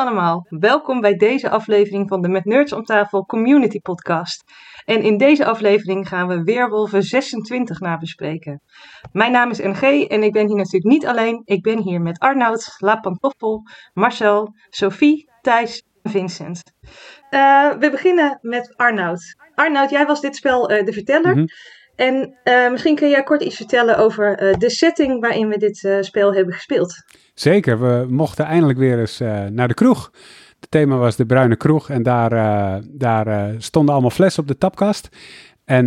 [0.00, 4.44] Allemaal, welkom bij deze aflevering van de Met Nerds om tafel Community Podcast.
[4.84, 8.62] En in deze aflevering gaan we Weerwolven 26 nabespreken.
[9.12, 11.42] Mijn naam is NG en ik ben hier natuurlijk niet alleen.
[11.44, 16.62] Ik ben hier met Arnoud, La Pantoffel, Marcel, Sophie, Thijs en Vincent.
[17.30, 19.36] Uh, we beginnen met Arnoud.
[19.54, 21.32] Arnoud, jij was dit spel uh, de verteller.
[21.32, 21.46] -hmm.
[22.00, 26.34] En uh, misschien kun jij kort iets vertellen over de setting waarin we dit spel
[26.34, 27.04] hebben gespeeld.
[27.34, 29.18] Zeker, we mochten eindelijk weer eens
[29.50, 30.10] naar de kroeg.
[30.60, 32.30] Het thema was de bruine kroeg en daar,
[32.88, 35.08] daar stonden allemaal flessen op de tapkast.
[35.64, 35.86] En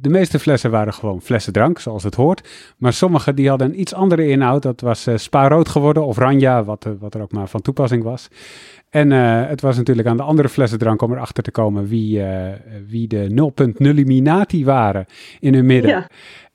[0.00, 2.48] de meeste flessen waren gewoon flessen drank, zoals het hoort.
[2.76, 4.62] Maar sommige die hadden een iets andere inhoud.
[4.62, 8.28] Dat was spaarrood geworden of ranja, wat, wat er ook maar van toepassing was.
[8.90, 12.24] En het was natuurlijk aan de andere flessen drank om erachter te komen wie,
[12.86, 15.06] wie de 0.0 Illuminati waren
[15.40, 15.90] in hun midden.
[15.90, 16.06] Ja.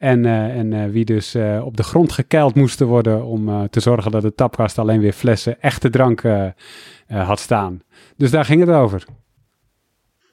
[0.03, 3.79] En, uh, en uh, wie dus uh, op de grond gekeild moesten worden om te
[3.79, 6.21] zorgen dat de tapkast alleen weer flessen echte drank
[7.07, 7.81] had staan.
[8.17, 9.05] Dus daar ging het over.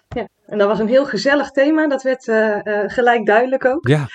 [0.08, 1.88] Ja, en dat was een heel gezellig thema.
[1.88, 2.24] Dat werd
[2.92, 3.88] gelijk duidelijk ook.
[3.88, 4.08] Ja.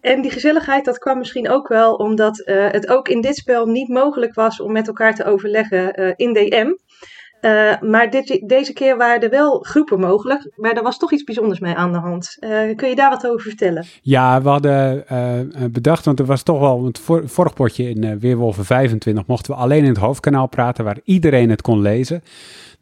[0.00, 3.88] en die gezelligheid, dat kwam misschien ook wel omdat het ook in dit spel niet
[3.88, 6.72] mogelijk was om met elkaar te overleggen in DM.
[7.44, 11.24] Uh, maar dit, deze keer waren er wel groepen mogelijk, maar er was toch iets
[11.24, 12.36] bijzonders mee aan de hand.
[12.40, 13.84] Uh, kun je daar wat over vertellen?
[14.02, 18.18] Ja, we hadden uh, bedacht, want er was toch wel, het vor, vorig potje in
[18.18, 22.22] Weerwolven 25 mochten we alleen in het hoofdkanaal praten, waar iedereen het kon lezen.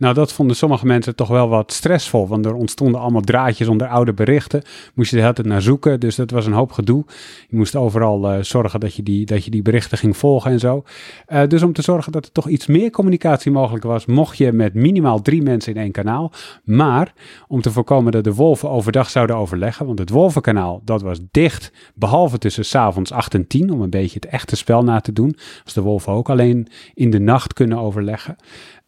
[0.02, 3.86] Nou, dat vonden sommige mensen toch wel wat stressvol, want er ontstonden allemaal draadjes onder
[3.86, 4.62] oude berichten.
[4.94, 7.04] Moest je de hele tijd naar zoeken, dus dat was een hoop gedoe.
[7.48, 10.58] Je moest overal uh, zorgen dat je, die, dat je die berichten ging volgen en
[10.58, 10.84] zo.
[11.28, 14.52] Uh, dus om te zorgen dat er toch iets meer communicatie mogelijk was, mocht je
[14.52, 16.32] met minimaal drie mensen in één kanaal.
[16.64, 17.12] Maar
[17.48, 21.72] om te voorkomen dat de wolven overdag zouden overleggen, want het wolvenkanaal, dat was dicht,
[21.94, 25.36] behalve tussen s'avonds 8 en 10, om een beetje het echte spel na te doen.
[25.64, 28.36] Als de wolven ook alleen in de nacht kunnen overleggen.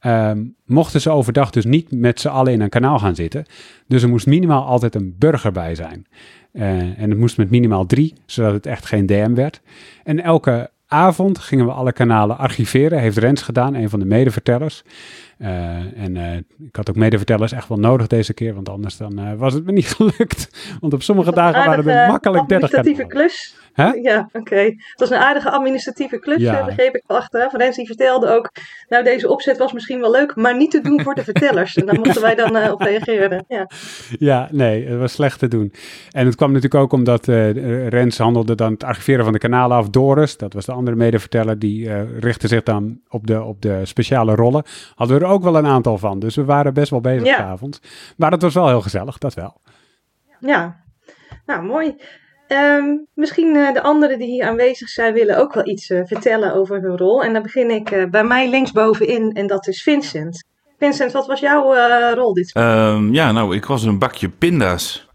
[0.06, 3.44] Um, mochten ze overdag dus niet met z'n allen in een kanaal gaan zitten.
[3.86, 6.06] Dus er moest minimaal altijd een burger bij zijn.
[6.52, 6.64] Uh,
[7.00, 9.60] en het moest met minimaal drie, zodat het echt geen DM werd.
[10.04, 12.98] En elke avond gingen we alle kanalen archiveren.
[12.98, 14.82] Heeft Rens gedaan, een van de medevertellers.
[15.44, 19.20] Uh, en uh, ik had ook medevertellers echt wel nodig deze keer, want anders dan
[19.20, 20.48] uh, was het me niet gelukt.
[20.80, 23.56] Want op sommige dagen waren er makkelijk 30 administratieve klus.
[23.74, 24.02] Huh?
[24.02, 24.38] Ja, oké.
[24.38, 24.64] Okay.
[24.64, 26.64] Het was een aardige administratieve klus, ja.
[26.64, 27.52] begreep ik wel achteraf.
[27.52, 28.50] Rens die vertelde ook,
[28.88, 31.76] nou deze opzet was misschien wel leuk, maar niet te doen voor de vertellers.
[31.76, 33.44] En daar moesten wij dan op reageren.
[33.48, 33.68] Ja.
[34.18, 35.72] ja, nee, het was slecht te doen.
[36.10, 37.26] En het kwam natuurlijk ook omdat
[37.88, 39.88] Rens handelde dan het archiveren van de kanalen af.
[39.88, 44.34] Doris, dat was de andere medeverteller, die richtte zich dan op de, op de speciale
[44.34, 44.64] rollen.
[44.94, 46.18] Hadden we er ook wel een aantal van.
[46.18, 47.38] Dus we waren best wel bezig ja.
[47.38, 47.80] avond.
[48.16, 49.60] Maar het was wel heel gezellig, dat wel.
[50.40, 50.84] Ja,
[51.46, 51.96] nou mooi.
[52.48, 56.54] Um, misschien uh, de anderen die hier aanwezig zijn willen ook wel iets uh, vertellen
[56.54, 57.22] over hun rol.
[57.22, 60.44] En dan begin ik uh, bij mij linksbovenin en dat is Vincent.
[60.78, 61.74] Vincent, wat was jouw
[62.14, 65.08] rol dit um, ja, nou, ik was een bakje pinda's.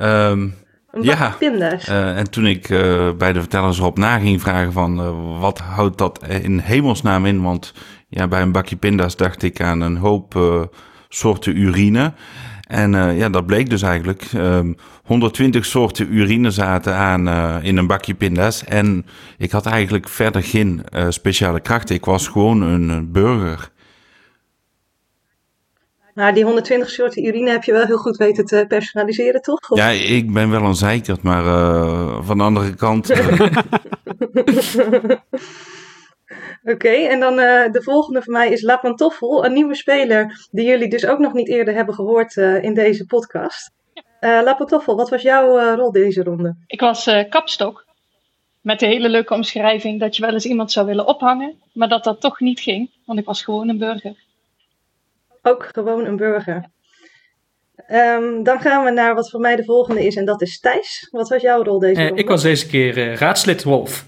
[0.00, 0.54] Um, een
[0.90, 1.88] bakje ja, pinda's.
[1.88, 2.68] en toen ik
[3.18, 7.72] bij de vertellers op na ging vragen van wat houdt dat in hemelsnaam in, want
[8.10, 10.62] ja, bij een bakje pinda's dacht ik aan een hoop uh,
[11.08, 12.12] soorten urine.
[12.66, 14.32] En uh, ja, dat bleek dus eigenlijk.
[14.34, 18.64] Um, 120 soorten urine zaten aan uh, in een bakje pinda's.
[18.64, 19.06] En
[19.38, 21.94] ik had eigenlijk verder geen speciale krachten.
[21.94, 23.70] Ik was gewoon een burger.
[26.14, 29.70] Maar die 120 soorten urine heb je wel heel goed weten te personaliseren, toch?
[29.70, 29.78] Of?
[29.78, 31.44] Ja, ik ben wel een zeikert, maar
[32.22, 33.12] van de andere kant...
[36.62, 40.48] Oké, okay, en dan uh, de volgende voor mij is La Pantoffel, een nieuwe speler
[40.50, 43.70] die jullie dus ook nog niet eerder hebben gehoord uh, in deze podcast.
[43.94, 46.56] Uh, La Pantoffel, wat was jouw rol deze ronde?
[46.66, 47.84] Ik was kapstok,
[48.60, 52.04] met de hele leuke omschrijving dat je wel eens iemand zou willen ophangen, maar dat
[52.04, 54.14] dat toch niet ging, want ik was gewoon een burger.
[55.42, 56.70] Ook gewoon een burger.
[57.88, 61.08] Um, dan gaan we naar wat voor mij de volgende is en dat is Thijs.
[61.10, 62.22] Wat was jouw rol deze ronde?
[62.22, 64.06] ik was deze keer raadslid Wolf.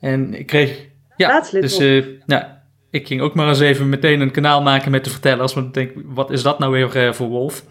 [0.00, 2.44] En ik kreeg ja, dus uh, nou,
[2.90, 5.54] ik ging ook maar eens even meteen een kanaal maken met de vertellers.
[5.54, 7.64] Want ik denk, wat is dat nou weer uh, voor Wolf?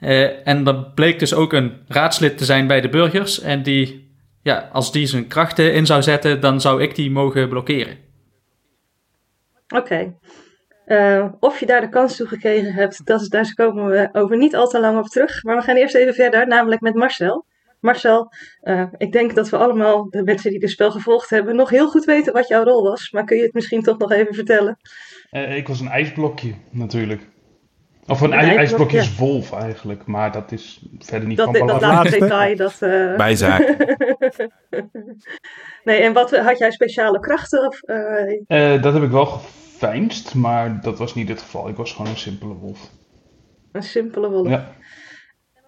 [0.00, 3.40] Uh, en dat bleek dus ook een raadslid te zijn bij de burgers.
[3.40, 7.48] En die, ja, als die zijn krachten in zou zetten, dan zou ik die mogen
[7.48, 7.98] blokkeren.
[9.68, 10.14] Oké.
[10.86, 11.34] Okay.
[11.40, 14.56] of je daar de kans toe gekregen hebt, dat is, daar komen we over niet
[14.56, 15.42] al te lang op terug.
[15.42, 17.46] Maar we gaan eerst even verder, namelijk met Marcel.
[17.82, 18.32] Marcel,
[18.62, 21.90] uh, ik denk dat we allemaal, de mensen die het spel gevolgd hebben, nog heel
[21.90, 23.10] goed weten wat jouw rol was.
[23.10, 24.78] Maar kun je het misschien toch nog even vertellen?
[25.30, 27.30] Uh, ik was een ijsblokje, natuurlijk.
[28.06, 31.80] Of een, een ijsblokje is wolf eigenlijk, maar dat is verder niet dat, van belang.
[31.80, 32.78] Dat laatste detail, dat...
[32.80, 33.16] Uh...
[33.26, 33.60] Bijzaak.
[35.84, 37.66] nee, en wat, had jij speciale krachten?
[37.66, 37.80] Of,
[38.82, 41.68] dat heb ik wel geveinsd, maar dat was niet het geval.
[41.68, 42.90] Ik was gewoon een simpele wolf.
[43.72, 44.48] Een simpele wolf.
[44.48, 44.72] Ja.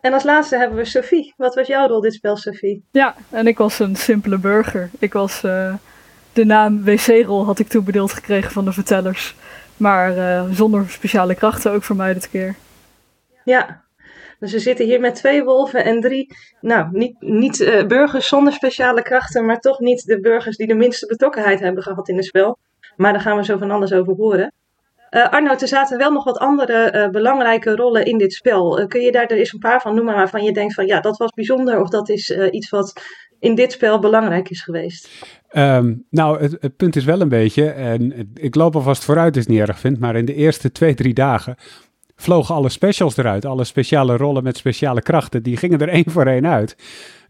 [0.05, 1.35] En als laatste hebben we Sophie.
[1.37, 2.85] Wat was jouw rol dit spel, Sophie?
[2.91, 4.91] Ja, en ik was een simpele burger.
[4.99, 5.75] Ik was uh,
[6.33, 9.35] de naam wc-rol had ik toebedeeld gekregen van de vertellers.
[9.77, 12.55] Maar uh, zonder speciale krachten ook voor mij dit keer.
[13.45, 13.83] Ja,
[14.39, 18.53] dus we zitten hier met twee wolven en drie, nou, niet, niet uh, burgers zonder
[18.53, 22.25] speciale krachten, maar toch niet de burgers die de minste betrokkenheid hebben gehad in het
[22.25, 22.59] spel.
[22.97, 24.53] Maar daar gaan we zo van alles over horen.
[25.15, 28.87] Uh, Arnoud, er zaten wel nog wat andere uh, belangrijke rollen in dit spel.
[28.87, 31.17] kun je daar er eens een paar van noemen waarvan je denkt van ja, dat
[31.17, 32.93] was bijzonder of dat is iets wat
[33.39, 35.09] in dit spel belangrijk is geweest?
[35.53, 39.41] Um, nou, het, het, punt is wel een beetje, en ik loop alvast vooruit je
[39.41, 41.57] het niet erg vindt, maar in de eerste twee, drie dagen
[42.17, 43.45] vlogen alle specials eruit.
[43.45, 46.77] Alle speciale rollen met speciale krachten, die gingen er één voor één uit.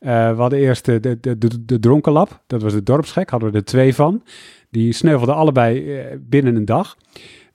[0.00, 3.56] Uh, we hadden eerst de, de, de, de dronkenlap, dat was de dorpsgek, hadden we
[3.56, 4.22] er twee van.
[4.70, 6.96] Die sneuvelden allebei binnen een dag.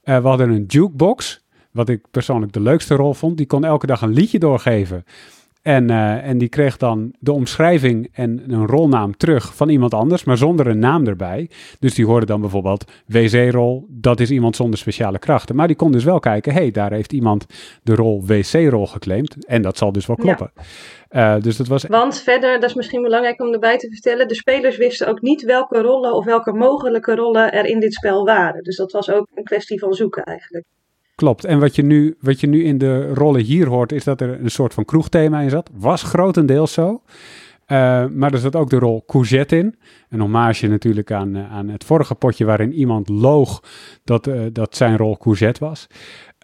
[0.09, 3.37] Uh, we hadden een jukebox, wat ik persoonlijk de leukste rol vond.
[3.37, 5.05] Die kon elke dag een liedje doorgeven.
[5.61, 10.23] En, uh, en die kreeg dan de omschrijving en een rolnaam terug van iemand anders,
[10.23, 11.49] maar zonder een naam erbij.
[11.79, 15.55] Dus die hoorde dan bijvoorbeeld wc-rol, dat is iemand zonder speciale krachten.
[15.55, 17.45] Maar die kon dus wel kijken, hé, hey, daar heeft iemand
[17.83, 19.45] de rol wc-rol geclaimd.
[19.45, 20.51] En dat zal dus wel kloppen.
[20.55, 21.35] Ja.
[21.35, 21.83] Uh, dus dat was...
[21.83, 25.43] Want verder, dat is misschien belangrijk om erbij te vertellen, de spelers wisten ook niet
[25.43, 28.63] welke rollen of welke mogelijke rollen er in dit spel waren.
[28.63, 30.65] Dus dat was ook een kwestie van zoeken eigenlijk.
[31.19, 31.45] Klopt.
[31.45, 34.41] En wat je, nu, wat je nu in de rollen hier hoort, is dat er
[34.41, 35.69] een soort van kroegthema in zat.
[35.73, 36.91] Was grotendeels zo.
[36.91, 39.75] Uh, maar er zat ook de rol courgette in.
[40.09, 43.63] Een hommage natuurlijk aan, uh, aan het vorige potje waarin iemand loog
[44.03, 45.87] dat, uh, dat zijn rol courgette was.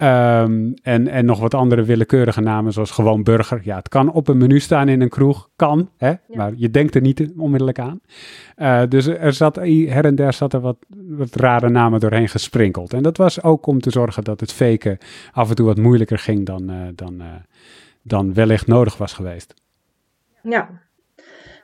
[0.01, 3.59] Um, en, en nog wat andere willekeurige namen, zoals gewoon burger.
[3.63, 5.50] Ja, het kan op een menu staan in een kroeg.
[5.56, 6.07] Kan, hè?
[6.07, 6.18] Ja.
[6.27, 8.01] maar je denkt er niet onmiddellijk aan.
[8.57, 10.77] Uh, dus er zat her en der zat er wat,
[11.07, 12.94] wat rare namen doorheen gesprinkeld.
[12.94, 14.97] En dat was ook om te zorgen dat het faken
[15.31, 17.25] af en toe wat moeilijker ging dan, uh, dan, uh,
[18.01, 19.53] dan wellicht nodig was geweest.
[20.42, 20.69] Ja,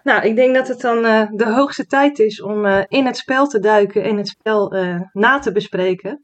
[0.04, 1.02] nou, ik denk dat het dan
[1.36, 4.74] de hoogste tijd is om in het spel te duiken en het spel
[5.14, 6.22] na te bespreken.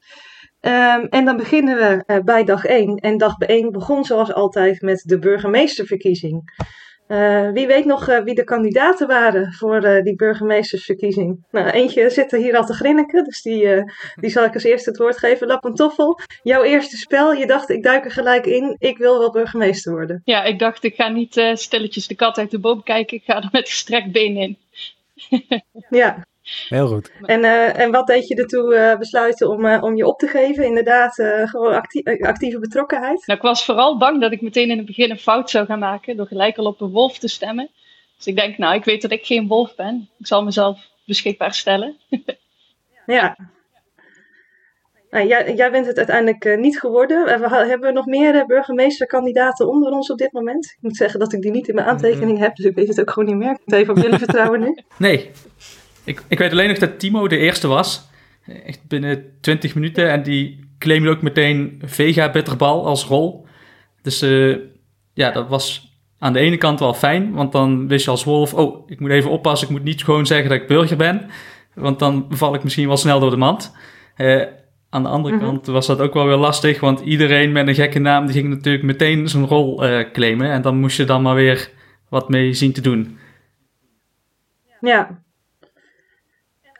[0.61, 2.97] Um, en dan beginnen we uh, bij dag 1.
[2.97, 6.65] En dag 1 begon zoals altijd met de burgemeesterverkiezing.
[7.07, 11.45] Uh, wie weet nog uh, wie de kandidaten waren voor die burgemeestersverkiezing?
[11.51, 13.83] Nou, eentje zit er hier al te grinniken, dus die,
[14.15, 15.47] die zal ik als eerste het woord geven.
[15.47, 19.91] Lappentoffel, jouw eerste spel, je dacht ik duik er gelijk in, ik wil wel burgemeester
[19.91, 20.21] worden.
[20.23, 23.35] Ja, ik dacht ik ga niet stilletjes de kat uit de boom kijken, ik ga
[23.35, 24.57] er met gestrekt been in.
[25.89, 26.25] ja.
[26.69, 27.11] Heel goed.
[27.21, 30.27] En, uh, en wat deed je ertoe uh, besluiten om, uh, om je op te
[30.27, 30.65] geven?
[30.65, 31.13] Inderdaad,
[31.49, 33.27] gewoon actie actieve betrokkenheid?
[33.27, 35.79] Nou, ik was vooral bang dat ik meteen in het begin een fout zou gaan
[35.79, 37.69] maken door gelijk al op een wolf te stemmen.
[38.17, 40.09] Dus ik denk, nou, ik weet dat ik geen wolf ben.
[40.19, 41.97] Ik zal mezelf beschikbaar stellen.
[43.05, 43.37] ja.
[45.09, 47.39] Nou, jij, jij, bent het uiteindelijk niet geworden.
[47.39, 50.65] We hebben nog meer burgemeesterkandidaten onder ons op dit moment.
[50.65, 52.99] Ik moet zeggen dat ik die niet in mijn aantekening heb, dus ik weet het
[52.99, 53.51] ook gewoon niet meer.
[53.51, 54.77] Ik moet even op jullie vertrouwen nu.
[54.97, 55.31] Nee,
[56.07, 58.09] ik, ik weet alleen nog dat Timo de eerste was.
[58.65, 60.11] Echt binnen 20 minuten.
[60.11, 63.47] En die claimde ook meteen Vega Bitterbal als rol.
[64.01, 64.57] Dus uh,
[65.13, 67.33] ja, dat was aan de ene kant wel fijn.
[67.33, 69.67] Want dan wist je als wolf, oh, ik moet even oppassen.
[69.67, 71.29] Ik moet niet gewoon zeggen dat ik burger ben.
[71.73, 73.75] Want dan val ik misschien wel snel door de mand.
[74.17, 74.43] Uh,
[74.89, 75.43] aan de andere -hmm.
[75.43, 76.79] kant was dat ook wel weer lastig.
[76.79, 80.51] Want iedereen met een gekke naam, die ging natuurlijk meteen zijn rol uh, claimen.
[80.51, 81.71] En dan moest je dan maar weer
[82.09, 83.17] wat mee zien te doen.
[84.81, 85.25] Ja,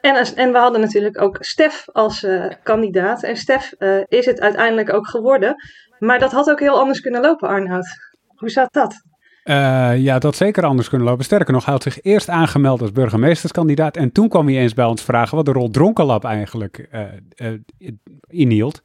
[0.00, 3.22] en, en we hadden natuurlijk ook Stef als uh, kandidaat.
[3.22, 5.54] En Stef uh, is het uiteindelijk ook geworden.
[5.98, 7.86] Maar dat had ook heel anders kunnen lopen, Arnoud.
[8.26, 9.02] Hoe zat dat?
[9.44, 11.24] Uh, ja, dat zeker anders kunnen lopen.
[11.24, 13.96] Sterker nog, hij had zich eerst aangemeld als burgemeesterskandidaat.
[13.96, 16.88] En toen kwam hij eens bij ons vragen wat de rol Dronkenlab eigenlijk
[18.26, 18.80] inhield.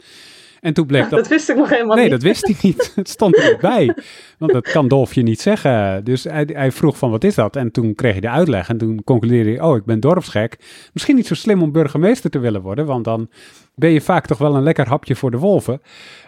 [0.64, 1.20] En toen bleek dat...
[1.20, 2.24] Dat wist ik nog helemaal nee, niet.
[2.24, 2.92] Nee, dat wist hij niet.
[2.96, 3.96] Het stond er niet bij.
[4.38, 6.04] Want dat kan Dolfje niet zeggen.
[6.04, 7.56] Dus hij, hij, vroeg van, wat is dat?
[7.56, 8.70] En toen kreeg hij de uitleg.
[8.70, 10.58] En toen concludeerde hij, oh, ik ben dorpsgek.
[10.94, 12.86] Misschien niet zo slim om burgemeester te willen worden.
[12.86, 13.30] Want dan
[13.76, 15.82] ben je vaak toch wel een lekker hapje voor de wolven.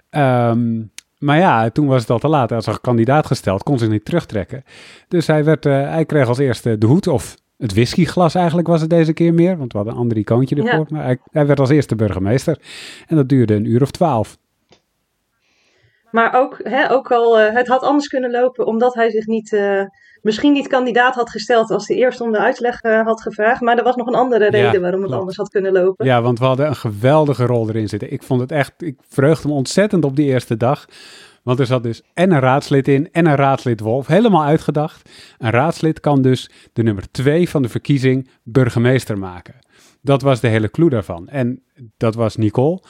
[0.10, 2.52] Um, maar ja, toen was het al te laat.
[2.52, 4.64] Als er kandidaat gesteld, kon zich niet terugtrekken.
[5.08, 8.82] Dus hij, werd, uh, hij kreeg als eerste de hoed, of het whiskyglas eigenlijk was
[8.82, 10.86] het deze keer meer, want we hadden een ander icoontje ervoor.
[10.90, 10.96] Ja.
[10.96, 12.58] Maar hij, hij, werd als eerste burgemeester
[13.08, 14.38] en dat duurde een uur of twaalf.
[16.12, 19.52] Maar ook, hè, ook al, uh, het had anders kunnen lopen omdat hij zich niet,
[19.52, 19.82] uh,
[20.22, 23.62] misschien niet kandidaat had gesteld als hij eerst om de uitleg uh, had gevraagd.
[23.62, 25.20] Maar er was nog een andere reden ja, waarom het klopt.
[25.20, 26.06] anders had kunnen lopen.
[26.06, 28.12] Ja, want we hadden een geweldige rol erin zitten.
[28.12, 30.86] Ik vond het echt, ik vreugde me ontzettend op die eerste dag.
[31.46, 34.08] Want er zat dus en een raadslid in en een raadslid Wolf.
[34.08, 35.10] Helemaal uitgedacht.
[35.38, 39.56] Een raadslid kan dus de nummer twee van de verkiezing burgemeester maken.
[40.02, 41.28] Dat was de hele clue daarvan.
[41.28, 41.64] En
[41.98, 42.82] dat was Nicole.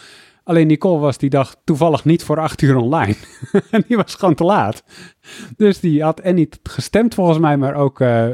[0.44, 3.16] Alleen Nicole was die dag toevallig niet voor acht uur online.
[3.72, 4.84] en die was gewoon te laat.
[5.58, 8.28] Dus die had en niet gestemd volgens mij, maar ook uh,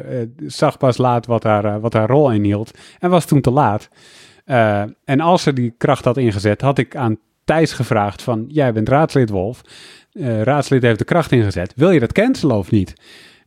[0.45, 2.71] zag pas laat wat haar, uh, wat haar rol inhield.
[2.99, 3.89] En was toen te laat.
[5.03, 8.89] en als ze die kracht had ingezet, had ik aan Thijs gevraagd van, jij bent
[8.89, 9.61] raadslid Wolf.
[10.43, 11.73] Raadslid heeft de kracht ingezet.
[11.75, 12.93] Wil je dat cancelen of niet?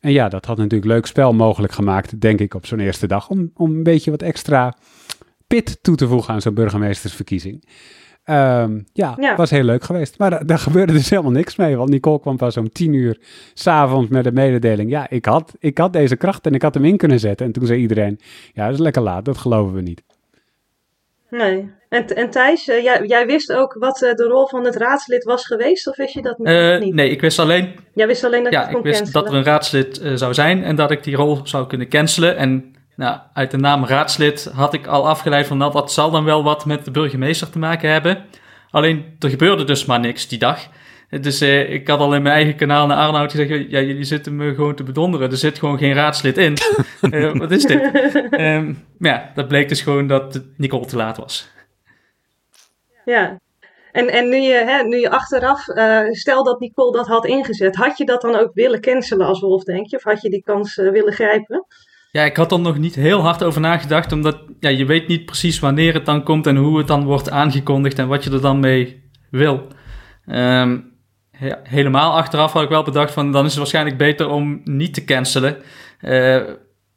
[0.01, 3.29] En ja, dat had natuurlijk leuk spel mogelijk gemaakt, denk ik, op zo'n eerste dag.
[3.29, 4.75] Om, om een beetje wat extra
[5.47, 7.65] pit toe te voegen aan zo'n burgemeestersverkiezing.
[8.31, 10.19] Um, ja, ja, was heel leuk geweest.
[10.19, 11.77] Maar daar gebeurde dus helemaal niks mee.
[11.77, 13.19] Want Nicole kwam pas om tien uur
[13.55, 14.91] s'avonds met de mededeling.
[14.91, 17.47] Ja, ik had, ik had deze kracht en ik had hem in kunnen zetten.
[17.47, 18.21] En toen zei iedereen,
[18.53, 19.25] ja, dat is lekker laat.
[19.25, 20.03] Dat geloven we niet.
[21.37, 21.71] Nee.
[21.89, 25.25] En, en Thijs, uh, jij, jij, wist ook wat uh, de rol van het raadslid
[25.25, 25.87] was geweest?
[25.87, 26.95] Of wist je dat uh, niet?
[26.95, 27.75] Nee, ik wist alleen...
[27.95, 30.91] Jij wist alleen dat ja, ik wist dat er een raadslid zou zijn en dat
[30.91, 32.37] ik die rol zou kunnen cancelen.
[32.37, 36.25] En nou, uit de naam raadslid had ik al afgeleid van nou, dat zal dan
[36.25, 38.25] wel wat met de burgemeester te maken hebben.
[38.71, 40.69] Alleen, er gebeurde dus maar niks die dag.
[41.11, 44.37] Dus eh, ik had al in mijn eigen kanaal naar Arnoud gezegd, ja, jullie zitten
[44.37, 45.31] me gewoon te bedonderen.
[45.31, 46.57] Er zit gewoon geen raadslid in.
[47.11, 47.91] uh, wat is dit?
[48.31, 51.49] Um, ja, dat bleek dus gewoon dat Nicole te laat was.
[53.05, 53.39] Ja,
[53.93, 57.77] en, en nu, je, hè, nu je achteraf, uh, stel dat Nicole dat had ingezet,
[57.77, 59.97] had je dat dan ook willen cancelen als Wolf, denk je?
[59.97, 61.67] Of had je die kans willen grijpen?
[62.11, 65.25] Ja, ik had er nog niet heel hard over nagedacht, omdat ja, je weet niet
[65.25, 68.41] precies wanneer het dan komt en hoe het dan wordt aangekondigd en wat je er
[68.41, 69.67] dan mee wil.
[70.27, 70.94] Um,
[71.63, 75.05] helemaal achteraf had ik wel bedacht van dan is het waarschijnlijk beter om niet te
[75.05, 75.57] cancelen.
[76.01, 76.41] Uh,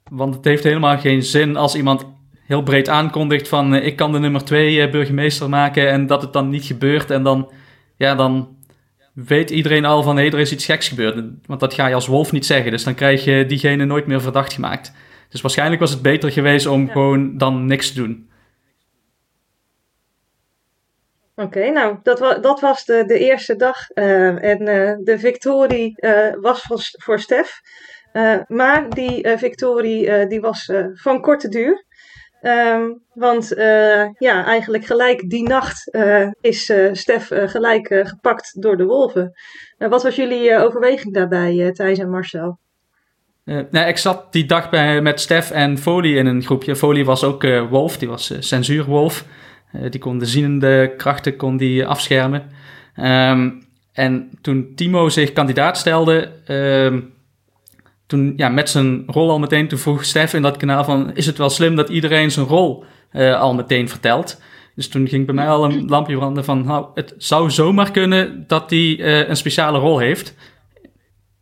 [0.09, 2.05] want het heeft helemaal geen zin als iemand
[2.45, 6.21] heel breed aankondigt van uh, ik kan de nummer twee uh, burgemeester maken en dat
[6.21, 7.51] het dan niet gebeurt en dan,
[7.97, 8.57] ja, dan
[9.13, 11.23] weet iedereen al van hé, hey, er is iets geks gebeurd.
[11.45, 14.21] Want dat ga je als wolf niet zeggen, dus dan krijg je diegene nooit meer
[14.21, 14.93] verdacht gemaakt.
[15.29, 18.29] Dus waarschijnlijk was het beter geweest om gewoon dan niks te doen.
[21.39, 23.77] Oké, nou, dat, dat was de, de eerste dag.
[23.93, 27.61] Uh, en uh, de victorie uh, was van, voor Stef.
[28.47, 31.85] maar die victorie die was van korte duur.
[32.41, 33.53] Um, want
[34.17, 35.97] ja, eigenlijk gelijk die nacht
[36.41, 39.31] is Stef gelijk gepakt door de wolven.
[39.77, 42.59] wat was jullie overweging daarbij, Thijs en Marcel?
[43.43, 46.75] Nou, ik zat die dag bij, met Stef en Folie in een groepje.
[46.75, 49.25] Folie was ook Wolf, die was censuurwolf.
[49.89, 52.43] Die kon de zienende krachten kon die afschermen.
[52.95, 57.13] Um, en toen Timo zich kandidaat stelde, um,
[58.05, 61.25] toen ja, met zijn rol al meteen, toen vroeg Stef in dat kanaal van, is
[61.25, 64.41] het wel slim dat iedereen zijn rol al meteen vertelt?
[64.75, 68.43] Dus toen ging bij mij al een lampje branden van, nou, het zou zomaar kunnen
[68.47, 70.35] dat hij een speciale rol heeft.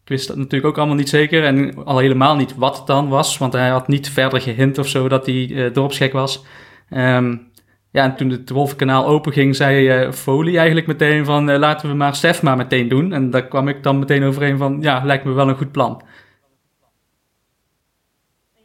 [0.04, 3.08] Ik wist dat natuurlijk ook allemaal niet zeker en al helemaal niet wat het dan
[3.08, 6.44] was, want hij had niet verder gehint of zo dat hij uh, dorpsgek was.
[6.90, 7.48] Um,
[7.96, 11.90] ja, en toen het Wolvenkanaal open ging, zei uh, Folie eigenlijk meteen van uh, laten
[11.90, 13.14] we maar Stef maar meteen doen.
[13.14, 16.02] En daar kwam ik dan meteen overeen van ja, lijkt me wel een goed plan.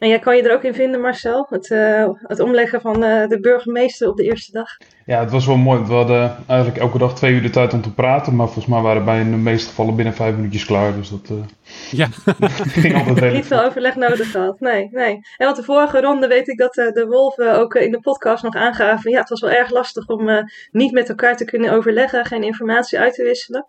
[0.00, 1.46] En jij kan je er ook in vinden, Marcel?
[1.48, 4.76] Het, uh, het omleggen van uh, de burgemeester op de eerste dag?
[5.06, 5.82] Ja, het was wel mooi.
[5.84, 8.36] We hadden eigenlijk elke dag twee uur de tijd om te praten.
[8.36, 10.94] Maar volgens mij waren wij in de meeste gevallen binnen vijf minuutjes klaar.
[10.94, 11.38] Dus dat uh,
[12.00, 12.06] ja.
[12.82, 13.32] ging altijd redelijk.
[13.32, 14.60] Niet veel overleg nodig gehad.
[14.60, 15.12] Nee, nee.
[15.36, 18.54] En want de vorige ronde weet ik dat de wolven ook in de podcast nog
[18.54, 19.10] aangaven.
[19.10, 22.24] Ja, het was wel erg lastig om niet met elkaar te kunnen overleggen.
[22.24, 23.66] Geen informatie uit te wisselen.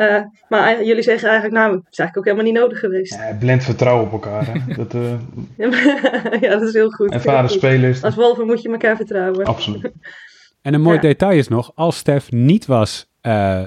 [0.00, 3.14] Uh, maar jullie zeggen eigenlijk, nou, het is eigenlijk ook helemaal niet nodig geweest.
[3.14, 4.46] Ja, blind vertrouwen op elkaar.
[4.46, 4.74] Hè?
[4.84, 5.12] Dat, uh...
[6.40, 7.12] ja, dat is heel goed.
[7.12, 8.02] Ervaren spelers.
[8.02, 9.44] Als wolven moet je elkaar vertrouwen.
[9.44, 9.90] Absoluut.
[10.62, 13.62] En een mooi detail is nog, als Stef niet was uh,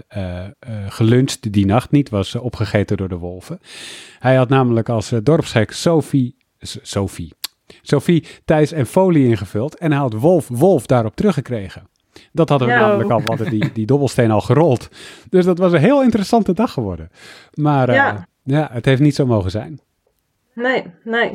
[0.88, 3.60] geluncht die nacht, niet was opgegeten door de wolven.
[4.20, 7.34] Hij had namelijk als dorpsgek Sophie, Sophie,
[7.82, 9.78] Sophie, Thijs en Folie ingevuld.
[9.78, 11.88] En hij had Wolf, Wolf daarop teruggekregen.
[12.32, 14.89] Dat hadden we namelijk al, we hadden die, die dobbelsteen al gerold.
[15.29, 17.10] Dus dat was een heel interessante dag geworden.
[17.53, 18.27] Maar uh, ja.
[18.43, 19.79] ja, het heeft niet zo mogen zijn.
[20.53, 21.32] Nee, nee.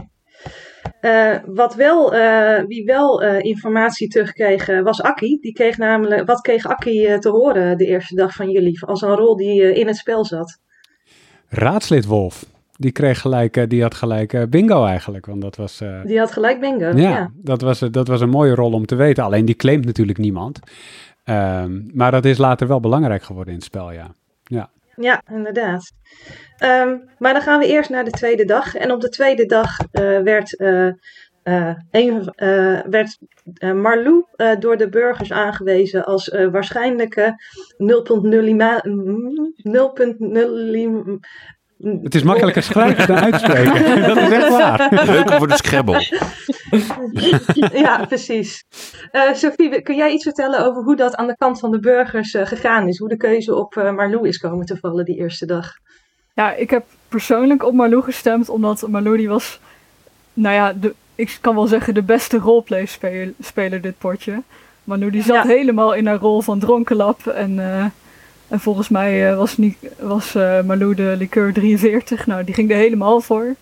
[1.00, 5.38] Uh, wat wel, uh, wie wel informatie terugkreeg, was Akki.
[5.40, 8.84] Die kreeg namelijk, wat kreeg Akki te horen de eerste dag van jullie?
[8.84, 10.58] Als een rol die in het spel zat.
[11.48, 12.44] Raadslid Wolf.
[12.80, 15.26] Die kreeg gelijk, die had gelijk bingo eigenlijk.
[15.26, 16.86] Want dat was, die had gelijk bingo.
[16.86, 17.30] Ja, ja.
[17.34, 19.24] Dat, was, dat was een mooie rol om te weten.
[19.24, 20.60] Alleen die claimt natuurlijk niemand.
[21.28, 24.14] Um, maar dat is later wel belangrijk geworden in het spel, ja.
[24.44, 25.92] Ja, ja inderdaad.
[26.64, 28.74] Um, maar dan gaan we eerst naar de tweede dag.
[28.74, 30.90] En op de tweede dag uh, werd, uh,
[31.44, 32.32] uh, een,
[32.90, 33.18] werd
[33.74, 34.24] Marlou
[34.58, 37.34] door de burgers aangewezen als waarschijnlijke
[38.32, 38.44] 0.0
[41.82, 44.02] Het is makkelijker schrijven dan uitspreken.
[44.14, 45.04] dat is echt waar.
[45.06, 46.26] Leuker voor de scrabble.
[47.84, 48.64] ja, precies.
[49.12, 52.34] Uh, Sophie, kun jij iets vertellen over hoe dat aan de kant van de burgers
[52.34, 52.98] uh, gegaan is?
[52.98, 55.72] Hoe de keuze op uh, Marlou is komen te vallen die eerste dag?
[56.34, 59.60] Ja, ik heb persoonlijk op Marlou gestemd, omdat Marlou die was,
[60.32, 64.42] nou ja, de, ik kan wel zeggen de beste roleplay-speler dit potje.
[64.84, 67.58] Marlou die zat helemaal in haar rol van dronkenlap en...
[68.48, 72.26] En volgens mij was, niet, was uh, Marlou de liqueur 43.
[72.26, 73.54] Nou, die ging er helemaal voor.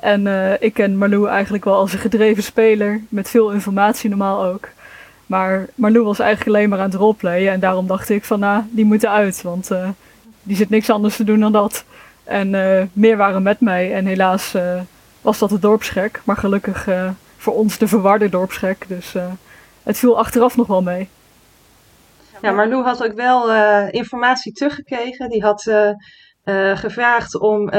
[0.00, 4.44] En uh, ik ken Marlou eigenlijk wel als een gedreven speler, met veel informatie normaal
[4.44, 4.68] ook.
[5.26, 8.62] Maar Marlou was eigenlijk alleen maar aan het roleplayen en daarom dacht ik van, nou,
[8.70, 9.70] die moeten uit, want
[10.42, 11.84] die zit niks anders te doen dan dat.
[12.24, 12.50] En
[12.92, 14.54] meer waren met mij en helaas
[15.20, 16.88] was dat de dorpsgek, maar gelukkig
[17.36, 19.14] voor ons de verwarde dorpsgek, dus
[19.82, 21.08] het viel achteraf nog wel mee.
[22.42, 23.50] Ja, Marlou had ook wel
[23.90, 25.28] informatie teruggekregen.
[25.28, 25.66] Die had
[26.44, 27.70] uh, gevraagd om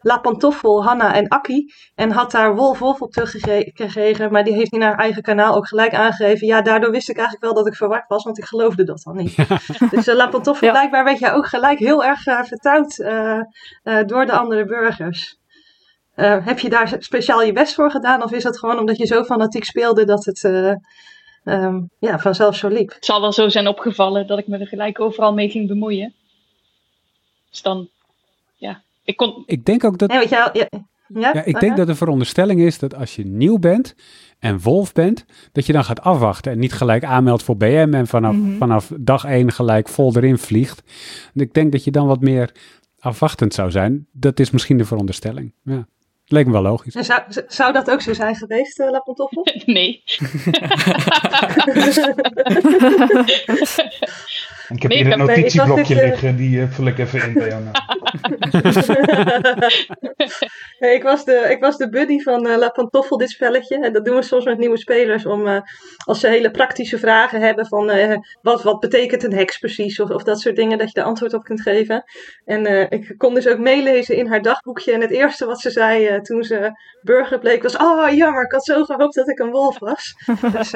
[0.00, 1.72] La Pantoffel, Hanna en Akki.
[1.94, 4.32] En had daar Wolf Wolf op teruggekregen.
[4.32, 6.46] Maar die heeft in haar eigen kanaal ook gelijk aangegeven.
[6.46, 8.24] Ja, daardoor wist ik eigenlijk wel dat ik verward was.
[8.24, 9.36] Want ik geloofde dat dan niet.
[9.90, 10.72] dus La Pantoffel, ja.
[10.72, 12.96] blijkbaar werd jij ook gelijk heel erg vertrouwd
[14.06, 15.38] door de andere burgers.
[16.44, 18.22] heb je daar speciaal je best voor gedaan?
[18.22, 20.38] Of is dat gewoon omdat je zo fanatiek speelde dat het
[21.44, 22.94] um, ja, vanzelf zo liep?
[22.94, 26.14] Het zal wel zo zijn opgevallen dat ik me er gelijk overal mee ging bemoeien.
[27.50, 27.88] Dus dan
[28.56, 29.42] ja, ik kon...
[29.46, 30.12] Ik denk ook dat...
[30.12, 30.68] Ja, ja, ja.
[31.08, 33.94] ja ik denk dat de veronderstelling is dat als je nieuw bent
[34.38, 38.06] en wolf bent, dat je dan gaat afwachten en niet gelijk aanmeldt voor BM en
[38.06, 38.56] vanaf, mhm.
[38.56, 40.82] vanaf dag één gelijk vol erin vliegt.
[41.34, 42.54] Ik denk dat je dan wat meer
[42.98, 44.06] afwachtend zou zijn.
[44.12, 45.52] Dat is misschien de veronderstelling.
[45.62, 45.86] Ja.
[46.32, 46.94] Leek me wel logisch.
[46.94, 49.46] Zou, zou dat ook zo zijn geweest, uh, La Pantoffel?
[49.64, 50.02] Nee.
[54.74, 57.62] Ik heb hier een notitieblokje liggen, die uh, vul ik even in bij jou.
[60.80, 63.84] nee, ik, was de, ik was de buddy van uh, La Pantoffel, dit spelletje.
[63.84, 65.60] En dat doen we soms met nieuwe spelers, om, uh,
[66.04, 67.90] als ze hele praktische vragen hebben van
[68.42, 71.34] wat, wat betekent een heks precies, of, of dat soort dingen, dat je er antwoord
[71.34, 72.04] op kunt geven.
[72.44, 74.92] En ik kon dus ook meelezen in haar dagboekje.
[74.92, 76.70] En het eerste wat ze zei toen ze
[77.02, 80.14] burger bleek was, oh jammer, ik had zo gehoopt dat ik een wolf was.
[80.56, 80.70] dus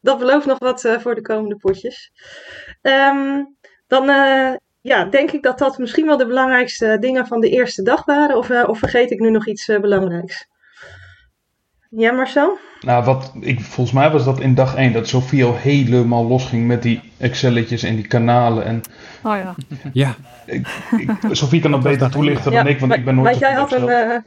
[0.00, 2.12] dat belooft nog wat voor de komende potjes.
[2.86, 7.48] Um, dan uh, ja, denk ik dat dat misschien wel de belangrijkste dingen van de
[7.48, 8.36] eerste dag waren.
[8.36, 10.46] Of, uh, of vergeet ik nu nog iets uh, belangrijks?
[11.90, 12.58] Ja, Marcel?
[12.80, 16.66] Nou, wat ik, volgens mij was dat in dag 1 dat Sofie al helemaal losging
[16.66, 18.64] met die Excelletjes en die kanalen.
[18.64, 18.80] En,
[19.22, 19.54] oh ja.
[19.92, 20.14] ja.
[20.46, 20.66] Ik,
[20.98, 23.30] ik, Sofie kan dat beter toelichten dan ik, want ik ben nooit...
[23.30, 24.24] Maar jij had een,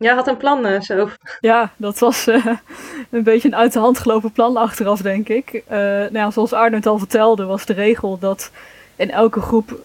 [0.00, 1.08] Jij had een plan uh, zo.
[1.40, 2.46] Ja, dat was uh,
[3.10, 5.52] een beetje een uit de hand gelopen plan achteraf, denk ik.
[5.52, 8.50] Uh, nou ja, zoals Arnold al vertelde, was de regel dat
[8.96, 9.82] in elke groep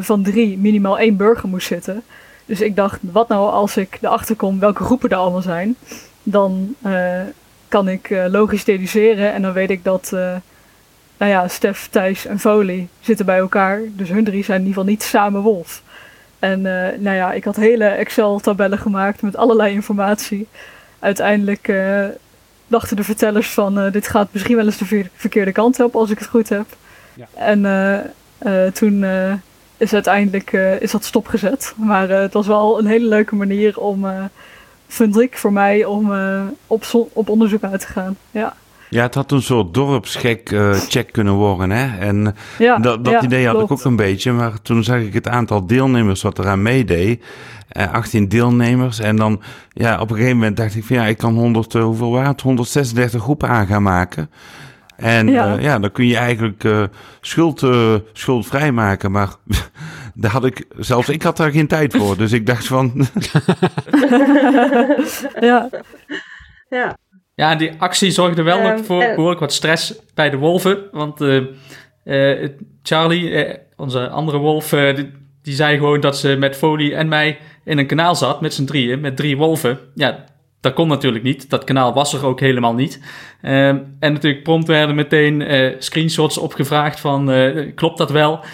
[0.00, 2.02] van drie minimaal één burger moest zitten.
[2.46, 5.76] Dus ik dacht, wat nou als ik erachter kom welke groepen er allemaal zijn?
[6.22, 6.76] Dan
[7.68, 10.10] kan ik logisch deduceren en dan weet ik dat,
[11.16, 13.80] nou ja, Stef, Thijs en Folie zitten bij elkaar.
[13.88, 15.82] Dus hun drie zijn in ieder geval niet samen wolf.
[16.44, 20.46] En uh, nou ja, ik had hele Excel-tabellen gemaakt met allerlei informatie.
[20.98, 22.04] Uiteindelijk uh,
[22.66, 26.10] dachten de vertellers van uh, dit gaat misschien wel eens de verkeerde kant op als
[26.10, 26.66] ik het goed heb.
[27.14, 27.26] Ja.
[27.34, 27.62] En
[28.72, 29.04] toen
[29.76, 31.74] is uiteindelijk is dat stopgezet.
[31.76, 34.06] Maar het was wel een hele leuke manier om,
[34.88, 36.12] vind ik, voor mij om
[36.66, 38.16] op, op onderzoek uit te gaan.
[38.30, 38.54] Ja.
[38.90, 41.70] Ja, het had een soort dorpsgek uh, check kunnen worden.
[41.70, 41.98] Hè?
[41.98, 44.32] En ja, dat, dat idee had ik ook een beetje.
[44.32, 47.24] Maar toen zag ik het aantal deelnemers wat eraan meedeed.
[47.72, 48.98] Uh, 18 deelnemers.
[48.98, 49.42] En dan,
[49.72, 52.10] ja, op een gegeven moment dacht ik van ja, ik kan 100, uh, eh, hoeveel
[52.10, 52.40] waard?
[52.40, 54.30] 136 groepen aan gaan maken.
[54.96, 56.82] En ja, uh, ja dan kun je eigenlijk uh,
[57.20, 59.10] schuld, uh, schuldvrij maken.
[59.10, 59.28] Maar
[60.14, 62.16] daar had ik, zelfs ik had daar geen tijd voor.
[62.16, 62.92] Dus ik dacht van.
[65.40, 65.68] ja.
[66.68, 66.96] Ja.
[67.34, 70.78] Ja, die actie zorgde wel nog ehm, voor uh, behoorlijk wat stress bij de wolven.
[70.92, 71.42] Want uh,
[72.04, 72.48] uh,
[72.82, 75.10] Charlie, onze andere wolf, die,
[75.42, 78.64] die, zei gewoon dat ze met Folie en mij in een kanaal zat met z'n
[78.64, 79.78] drieën, met drie wolven.
[79.94, 80.24] Ja,
[80.60, 81.50] dat kon natuurlijk niet.
[81.50, 83.00] Dat kanaal was er ook helemaal niet.
[83.42, 85.44] Ehm, en natuurlijk prompt werden meteen
[85.78, 87.32] screenshots opgevraagd van
[87.74, 88.44] klopt dat wel?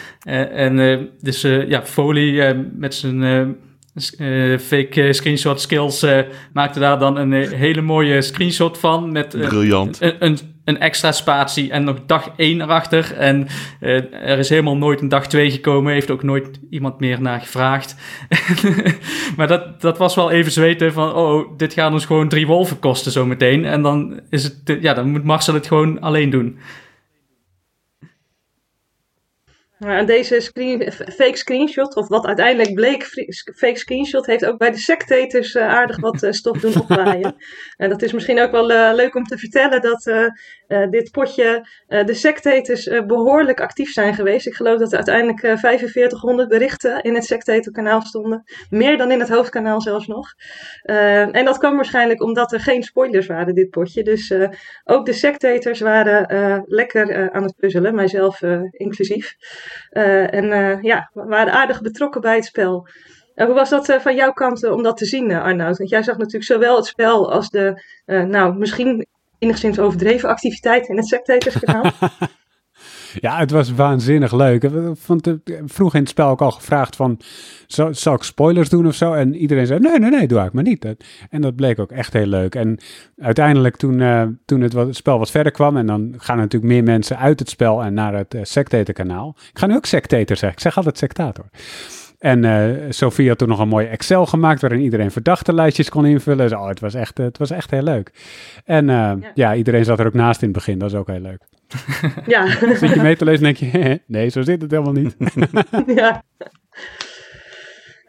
[0.53, 3.57] en dus ja, Folie met zijn
[3.95, 6.19] uh, fake uh, screenshot skills uh,
[6.53, 9.13] maakte daar dan een hele mooie screenshot van.
[9.13, 10.01] Met Briljant.
[10.01, 13.17] Een, een, een, extra spatie en nog dag 1 erachter.
[13.17, 13.49] En
[13.81, 15.93] er is helemaal nooit een dag 2 gekomen.
[15.93, 17.97] Heeft ook nooit iemand meer naar gevraagd.
[19.37, 21.15] maar dat, dat was wel even zweten van...
[21.15, 23.65] Oh, dit gaat ons gewoon drie wolven kosten zometeen.
[23.65, 26.59] En dan, is het, ja, dan moet Marcel het gewoon alleen doen.
[29.81, 33.05] En deze screen, fake screenshot, of wat uiteindelijk bleek
[33.57, 37.37] fake screenshot, heeft ook bij de sectators uh, aardig wat uh, stof doen opwaaien.
[37.77, 40.31] en dat is misschien ook wel uh, leuk om te vertellen dat
[40.91, 44.47] dit potje de sectators behoorlijk actief zijn geweest.
[44.47, 48.45] Ik geloof dat er uiteindelijk 4500 berichten in het sectator-kanaal stonden.
[48.71, 50.35] Meer dan in het hoofdkanaal zelfs nog.
[50.83, 54.03] en dat kwam waarschijnlijk omdat er geen spoilers waren, dit potje.
[54.03, 54.35] Dus
[54.85, 59.37] ook de sectators waren lekker aan het puzzelen, mijzelf inclusief.
[59.89, 62.89] Eh, en uh, ja, we waren aardig betrokken bij het spel.
[63.35, 65.79] Hoe was dat van jouw kant om dat te zien, Arnoud?
[65.79, 69.07] Want jij zag natuurlijk zowel het spel als de, nou, misschien
[69.39, 71.93] enigszins overdreven activiteit in het Spectatorsკanaal.
[73.15, 74.63] Ja, het was waanzinnig leuk.
[74.63, 77.21] Ik vond vroeg in het spel ook al gevraagd van,
[77.67, 79.13] zal, zal, ik spoilers doen of zo?
[79.13, 80.87] En iedereen zei, nee, nee, nee, doe ik maar niet.
[81.31, 82.55] En dat bleek ook echt heel leuk.
[82.55, 82.79] En
[83.19, 86.83] uiteindelijk toen, uh, toen het, het, spel wat verder kwam, en dan gaan natuurlijk meer
[86.83, 89.37] mensen uit het spel en naar het uh, Sectator kanaal.
[89.51, 91.45] Ik ga nu ook Sectator zeggen, ik zeg altijd Sectator.
[92.19, 96.07] En uh, Sophie had toen nog een mooi Excel gemaakt waarin iedereen verdachte lijstjes kon
[96.07, 96.59] invullen.
[96.59, 98.13] oh, het, was echt, het was echt heel leuk.
[98.65, 99.19] En ja.
[99.35, 99.55] ja.
[99.55, 100.79] iedereen zat er ook naast in het begin.
[100.79, 101.50] Dat is ook heel leuk.
[102.27, 102.47] Ja.
[102.77, 105.17] Zit je mee te lezen en denk je, nee, zo zit het helemaal niet.
[106.01, 106.23] ja.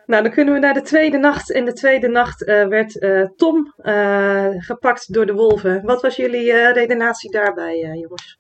[0.06, 1.52] Nou, dan kunnen we naar de tweede nacht.
[1.52, 5.82] In de tweede nacht uh, werd uh, Tom uh, gepakt door de wolven.
[5.84, 8.40] Wat was jullie redenatie daarbij, jongens?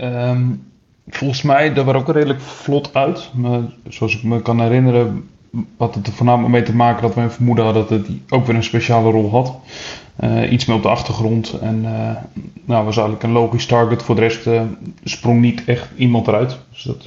[0.00, 0.72] Um,
[1.06, 3.30] volgens mij, dat was ook redelijk vlot uit.
[3.34, 5.30] Maar zoals ik me kan herinneren,
[5.76, 8.46] had het er voornamelijk mee te maken dat we een vermoeden hadden dat het ook
[8.46, 9.56] weer een speciale rol had.
[10.24, 11.58] Uh, iets meer op de achtergrond.
[11.60, 12.16] En uh,
[12.64, 14.02] nou, was eigenlijk een logisch target.
[14.02, 14.62] Voor de rest uh,
[15.04, 16.58] sprong niet echt iemand eruit.
[16.72, 17.06] Dus dat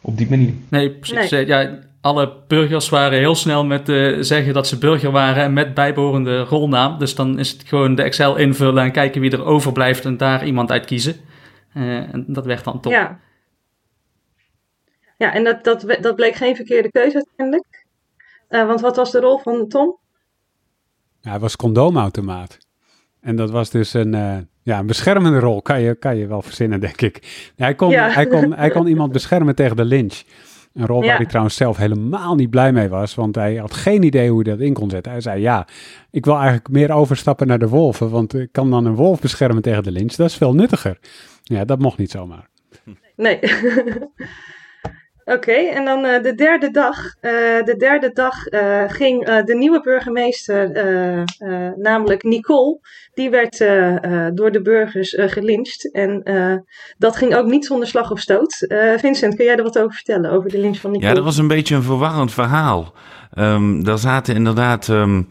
[0.00, 0.54] op die manier.
[0.68, 1.30] Nee, precies.
[1.30, 1.46] Nee.
[1.46, 3.86] Ja, alle burgers waren heel snel met
[4.20, 6.98] zeggen dat ze burger waren en met bijbehorende rolnaam.
[6.98, 10.46] Dus dan is het gewoon de Excel invullen en kijken wie er overblijft en daar
[10.46, 11.14] iemand uit kiezen.
[11.72, 12.92] en dat werd dan top.
[12.92, 13.18] Ja,
[15.16, 17.84] ja en dat, dat, dat bleek geen verkeerde keuze uiteindelijk.
[18.48, 19.96] want wat was de rol van Tom?
[21.26, 22.58] Ja, hij was condoomautomaat.
[23.20, 26.42] En dat was dus een, uh, ja, een beschermende rol, kan je, kan je wel
[26.42, 27.50] verzinnen, denk ik.
[27.56, 30.22] Hij kon, hij, kon, hij kon iemand beschermen tegen de lynch.
[30.72, 34.02] Een rol waar hij trouwens zelf helemaal niet blij mee was, want hij had geen
[34.02, 35.12] idee hoe hij dat in kon zetten.
[35.12, 35.66] Hij zei, ja,
[36.10, 39.62] ik wil eigenlijk meer overstappen naar de wolven, want ik kan dan een wolf beschermen
[39.62, 40.14] tegen de lynch.
[40.14, 40.98] Dat is veel nuttiger.
[41.42, 42.48] Ja, dat mocht niet zomaar.
[43.16, 43.38] Nee.
[45.28, 46.96] Oké, en dan uh, de derde dag.
[46.96, 50.70] Uh, de derde dag uh, ging de nieuwe burgemeester,
[51.76, 52.78] namelijk Nicole,
[53.16, 53.58] die werd
[54.36, 55.92] door de burgers gelyncht.
[55.92, 56.22] En
[56.98, 58.66] dat ging ook niet zonder slag of stoot.
[58.96, 61.08] Vincent, kun jij er wat over vertellen, over de lynch van Nicole?
[61.08, 62.92] Ja, dat was een beetje een verwarrend verhaal.
[63.38, 65.28] Um, daar zaten inderdaad, um,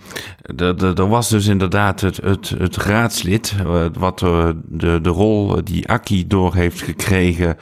[0.58, 5.88] er was dus inderdaad het, het, het raadslid, uh, wat uh, de, de rol die
[5.90, 7.58] Aki door heeft gekregen.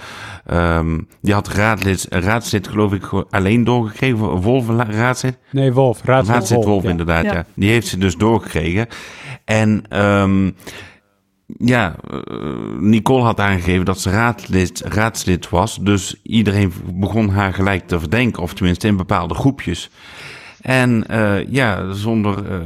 [0.51, 5.37] Um, die had raadslid, raadslid geloof ik alleen doorgekregen, Wolf raadslid?
[5.49, 7.33] Nee, Wolf, raadslid, raadslid Wolf, Wolf inderdaad, ja.
[7.33, 7.45] ja.
[7.53, 8.87] Die heeft ze dus doorgekregen.
[9.45, 9.83] En
[11.57, 12.19] ja, uh,
[12.79, 15.77] Nicole had aangegeven dat ze raadslid, raadslid was.
[15.81, 19.89] Dus iedereen begon haar gelijk te verdenken, of tenminste in bepaalde groepjes.
[20.61, 22.43] En uh, ja, zonder.
[22.51, 22.59] Uh,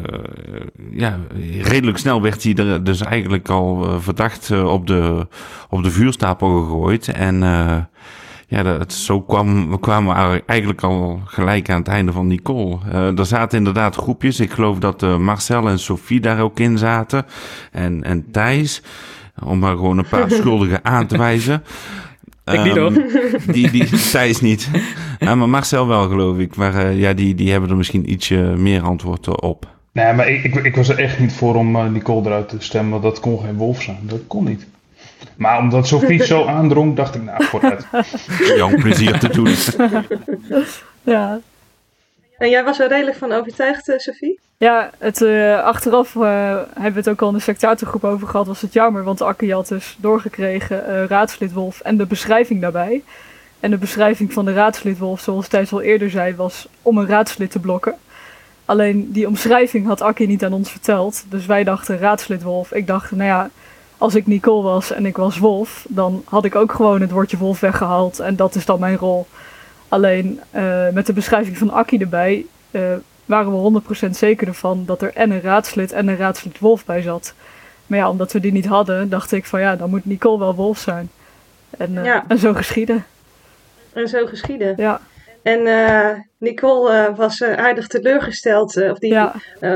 [0.91, 1.19] ja,
[1.61, 5.27] redelijk snel werd hij er dus eigenlijk al verdacht op, de,
[5.69, 7.07] op de vuurstapel gegooid.
[7.07, 7.43] En
[8.49, 12.77] ja, dat, zo kwam, kwamen we eigenlijk al gelijk aan het einde van Nicole.
[12.87, 14.39] Uh, er zaten inderdaad groepjes.
[14.39, 17.25] Ik geloof dat uh, Marcel en Sophie daar ook in zaten.
[17.71, 18.81] En, en Thijs.
[19.43, 21.63] Om maar gewoon een paar schuldigen aan te wijzen.
[22.45, 22.91] Ik niet hoor.
[22.91, 24.69] Ehm, die, die, Thijs niet.
[25.19, 26.55] Ja, maar Marcel wel, geloof ik.
[26.55, 29.67] Maar uh, ja, die, die hebben er misschien ietsje meer antwoord op.
[29.91, 32.91] Nee, maar ik, ik, ik was er echt niet voor om Nicole eruit te stemmen.
[32.91, 33.99] Want dat kon geen wolf zijn.
[34.01, 34.67] Dat kon niet.
[35.37, 37.87] Maar omdat Sophie zo aandrong, dacht ik, nou, vooruit.
[38.55, 39.55] Jong plezier te doen.
[41.13, 41.39] ja.
[42.37, 44.39] En jij was er redelijk van overtuigd, uh, Sophie?
[44.57, 46.21] Ja, het, uh, achteraf uh,
[46.73, 48.47] hebben we het ook al in de sectatorgroep over gehad.
[48.47, 53.03] Was het jammer, want Akkie had dus doorgekregen raadslid Wolf en de beschrijving daarbij.
[53.59, 57.07] En de beschrijving van de raadslid Wolf, zoals Thijs al eerder zei, was om een
[57.07, 57.95] raadslid te blokken.
[58.65, 61.25] Alleen die omschrijving had Akkie niet aan ons verteld.
[61.29, 62.73] Dus wij dachten raadslid Wolf.
[62.73, 63.49] Ik dacht, nou ja,
[63.97, 67.37] als ik Nicole was en ik was Wolf, dan had ik ook gewoon het woordje
[67.37, 68.19] Wolf weggehaald.
[68.19, 69.27] En dat is dan mijn rol.
[69.87, 72.81] Alleen uh, met de beschrijving van Akkie erbij uh,
[73.25, 77.01] waren we 100% zeker ervan dat er en een raadslid en een raadslid Wolf bij
[77.01, 77.33] zat.
[77.87, 80.55] Maar ja, omdat we die niet hadden, dacht ik van ja, dan moet Nicole wel
[80.55, 81.09] Wolf zijn.
[81.69, 82.25] En, uh, ja.
[82.27, 83.05] en zo geschieden.
[83.93, 84.73] En zo geschieden.
[84.77, 85.01] Ja.
[85.43, 88.77] En uh, Nicole uh, was uh, aardig teleurgesteld.
[88.77, 89.33] of die, ja.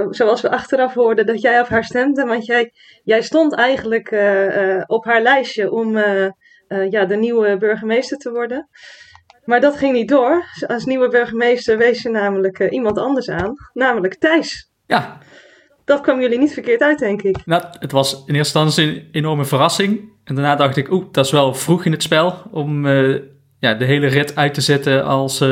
[0.09, 2.25] zoals we achteraf hoorden, dat jij op haar stemde.
[2.25, 2.71] Want jij,
[3.03, 4.07] jij stond eigenlijk
[4.87, 5.97] op haar lijstje om
[6.89, 8.69] ja, de nieuwe burgemeester te worden.
[9.45, 10.45] Maar dat ging niet door.
[10.67, 14.71] Als nieuwe burgemeester wees ze namelijk iemand anders aan, namelijk Thijs.
[14.87, 15.17] Ja.
[15.85, 17.45] Dat kwam jullie niet verkeerd uit, denk ik.
[17.45, 20.09] Nou, het was in eerste instantie een enorme verrassing.
[20.23, 22.85] En daarna dacht ik, oeh, dat is wel vroeg in het spel om
[23.61, 25.43] ja, de hele rit uit te zetten als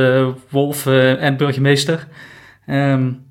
[0.50, 2.08] wolf en burgemeester.
[2.68, 3.28] Um,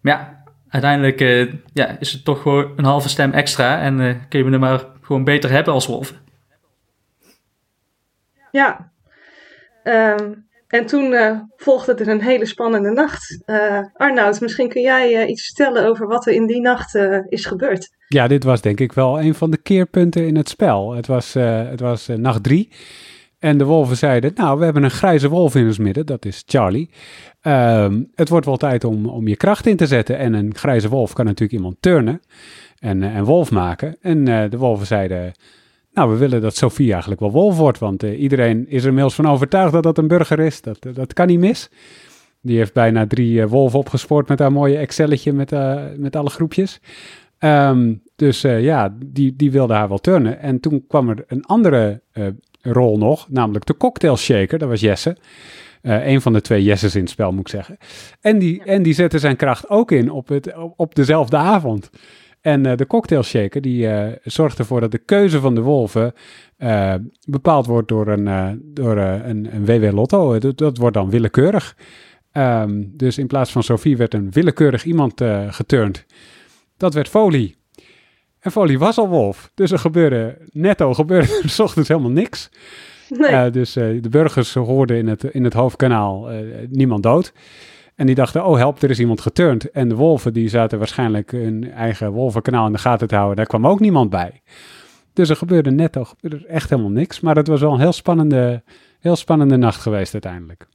[0.00, 4.14] maar ja, uiteindelijk uh, ja, is het toch gewoon een halve stem extra en uh,
[4.28, 6.16] kun je me maar gewoon beter hebben als wolven.
[8.50, 8.92] Ja,
[9.84, 13.38] um, en toen uh, volgde er een hele spannende nacht.
[13.92, 16.94] Arnoud, misschien kun jij iets vertellen over wat er in die nacht
[17.28, 17.90] is gebeurd.
[18.08, 20.92] Ja, dit was denk ik wel een van de keerpunten in het spel.
[20.92, 22.72] Het was, het was nacht drie.
[23.46, 26.42] En de wolven zeiden, nou, we hebben een grijze wolf in ons midden, dat is
[26.46, 26.90] Charlie.
[27.40, 30.18] Ehm, het wordt wel tijd om, om je kracht in te zetten.
[30.18, 32.20] En een grijze wolf kan natuurlijk iemand turnen
[32.78, 33.96] en, uh, en wolf maken.
[34.00, 35.32] En uh, de wolven zeiden,
[35.92, 37.78] nou, we willen dat Sophie eigenlijk wel wolf wordt.
[37.78, 40.60] Want uh, iedereen is er inmiddels van overtuigd dat dat een burger is.
[40.60, 41.70] Dat, dat kan niet mis.
[42.40, 45.50] Die heeft bijna drie wolven opgespoord met haar mooie Excelletje met,
[45.96, 46.80] met alle groepjes.
[47.38, 50.40] Um, dus ja, die, die wilde haar wel turnen.
[50.40, 52.00] En toen kwam er een andere
[52.72, 54.58] rol nog, namelijk de cocktail shaker.
[54.58, 55.16] Dat was Jesse.
[55.82, 57.76] Uh, een van de twee Jesses in het spel, moet ik zeggen.
[58.20, 61.90] En die, en die zette zijn kracht ook in op, het, op, dezelfde avond.
[62.40, 66.14] En uh, de cocktail shaker die uh, zorgt ervoor dat de keuze van de wolven
[67.28, 70.38] bepaald wordt door een, door, een, een WW Lotto.
[70.38, 71.76] Dat, dat wordt dan willekeurig.
[72.32, 76.06] Um, dus in plaats van Sophie werd een willekeurig iemand geturnd.
[76.76, 77.56] Dat werd Folie.
[78.46, 79.50] En Folie was al wolf.
[79.54, 82.48] Dus er gebeurde netto gebeurde er s ochtends helemaal niks.
[83.08, 83.30] Nee.
[83.30, 86.38] Uh, dus uh, de burgers hoorden in het, in het hoofdkanaal uh,
[86.70, 87.32] niemand dood.
[87.94, 89.70] En die dachten, oh help, er is iemand geturnd.
[89.70, 93.36] En de wolven die zaten waarschijnlijk hun eigen wolvenkanaal in de gaten te houden.
[93.36, 94.42] Daar kwam ook niemand bij.
[95.12, 97.20] Dus er gebeurde netto gebeurde echt helemaal niks.
[97.20, 98.62] Maar het was wel een heel spannende,
[99.00, 100.66] heel spannende nacht geweest uiteindelijk.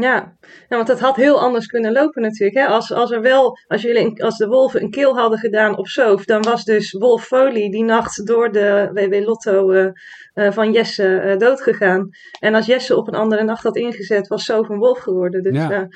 [0.00, 0.36] Ja.
[0.68, 2.58] ja, want het had heel anders kunnen lopen natuurlijk.
[2.58, 2.66] Hè?
[2.66, 6.24] Als, als, er wel, als, jullie, als de wolven een kill hadden gedaan op Soof,
[6.24, 9.86] dan was dus Wolf Foley die nacht door de WW Lotto uh,
[10.34, 12.08] uh, van Jesse uh, doodgegaan.
[12.40, 15.42] En als Jesse op een andere nacht had ingezet, was Soof een wolf geworden.
[15.42, 15.88] Dus ja,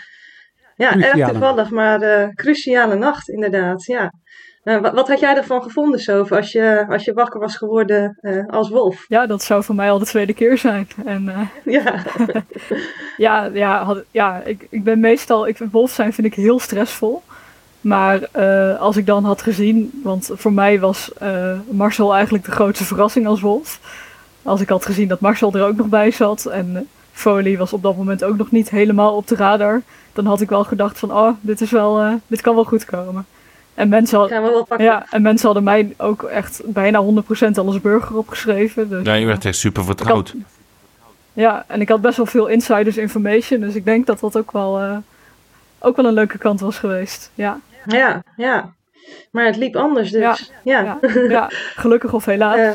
[0.77, 3.85] ja erg toevallig, maar cruciale nacht inderdaad.
[3.85, 4.13] Ja.
[4.71, 8.19] Uh, wat, wat, had jij ervan gevonden, Sof, als je, als je wakker was geworden
[8.23, 9.05] uh, als wolf?
[9.09, 10.89] Ja, dat zou voor mij al de tweede keer zijn.
[11.05, 11.41] En, uh,
[11.85, 11.95] ja,
[13.17, 17.23] ja, ja, had, ja ik, ik ben meestal, ik, wolf zijn vind ik heel stressvol.
[17.81, 18.29] Maar
[18.79, 21.13] als ik dan had gezien, want voor mij was
[21.71, 23.81] Marcel eigenlijk de grootste verrassing als wolf.
[24.43, 27.83] Als ik had gezien dat Marcel er ook nog bij zat en Foley was op
[27.83, 29.83] dat moment ook nog niet helemaal op de radar.
[30.13, 33.27] Dan had ik wel gedacht van, oh, dit, is wel, dit kan wel goed komen.
[33.81, 37.05] En mensen, hadden, ja, en mensen hadden mij ook echt bijna 100%
[37.55, 38.89] al als burger opgeschreven.
[38.89, 40.35] Dus, ja, je werd echt super vertrouwd.
[41.33, 43.61] ja, en ik had best wel veel insiders information.
[43.61, 44.97] Dus ik denk dat dat ook wel, uh,
[45.79, 47.31] ook wel een leuke kant was geweest.
[47.35, 48.23] Ja, ja.
[48.37, 48.73] ja.
[49.31, 50.51] Maar het liep anders dus.
[50.65, 50.99] Ja, ja.
[51.29, 51.47] ja.
[51.75, 52.59] gelukkig of helaas.
[52.59, 52.73] Uh,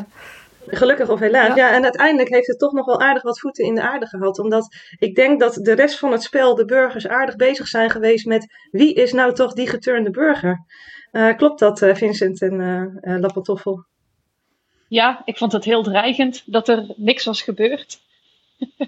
[0.68, 1.48] Gelukkig of helaas.
[1.48, 1.56] Ja.
[1.56, 1.76] ja.
[1.76, 4.40] en uiteindelijk heeft het toch nog wel aardig wat voeten in de aarde gehad.
[4.40, 8.26] Omdat ik denk dat de rest van het spel, de burgers, aardig bezig zijn geweest
[8.26, 10.66] met wie is nou toch die geturnde burger.
[11.16, 12.54] Uh, klopt dat, uh, Vincent en
[13.02, 13.86] uh, Lappentoffel?
[14.88, 18.00] Ja, ik vond het heel dreigend dat er niks was gebeurd.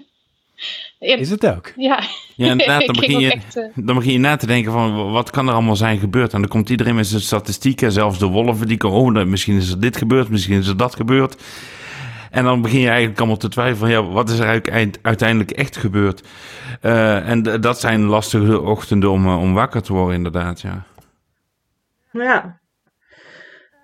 [0.98, 1.72] Is het ook?
[1.76, 2.02] Ja,
[2.36, 3.40] ja inderdaad, dan, begin je,
[3.74, 6.32] dan begin je na te denken van wat kan er allemaal zijn gebeurd.
[6.32, 9.70] En dan komt iedereen met zijn statistieken, zelfs de wolven die komen, oh, misschien is
[9.70, 11.42] er dit gebeurd, misschien is er dat gebeurd.
[12.30, 14.62] En dan begin je eigenlijk allemaal te twijfelen van ja, wat is er
[15.02, 16.22] uiteindelijk echt gebeurd?
[16.80, 20.86] en dat zijn lastige ochtenden om, om wakker te worden inderdaad, ja.
[22.12, 22.60] Ja.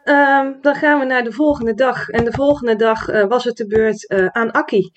[0.05, 2.09] Um, dan gaan we naar de volgende dag.
[2.09, 4.91] En de volgende dag uh, was het de beurt uh, aan Akki.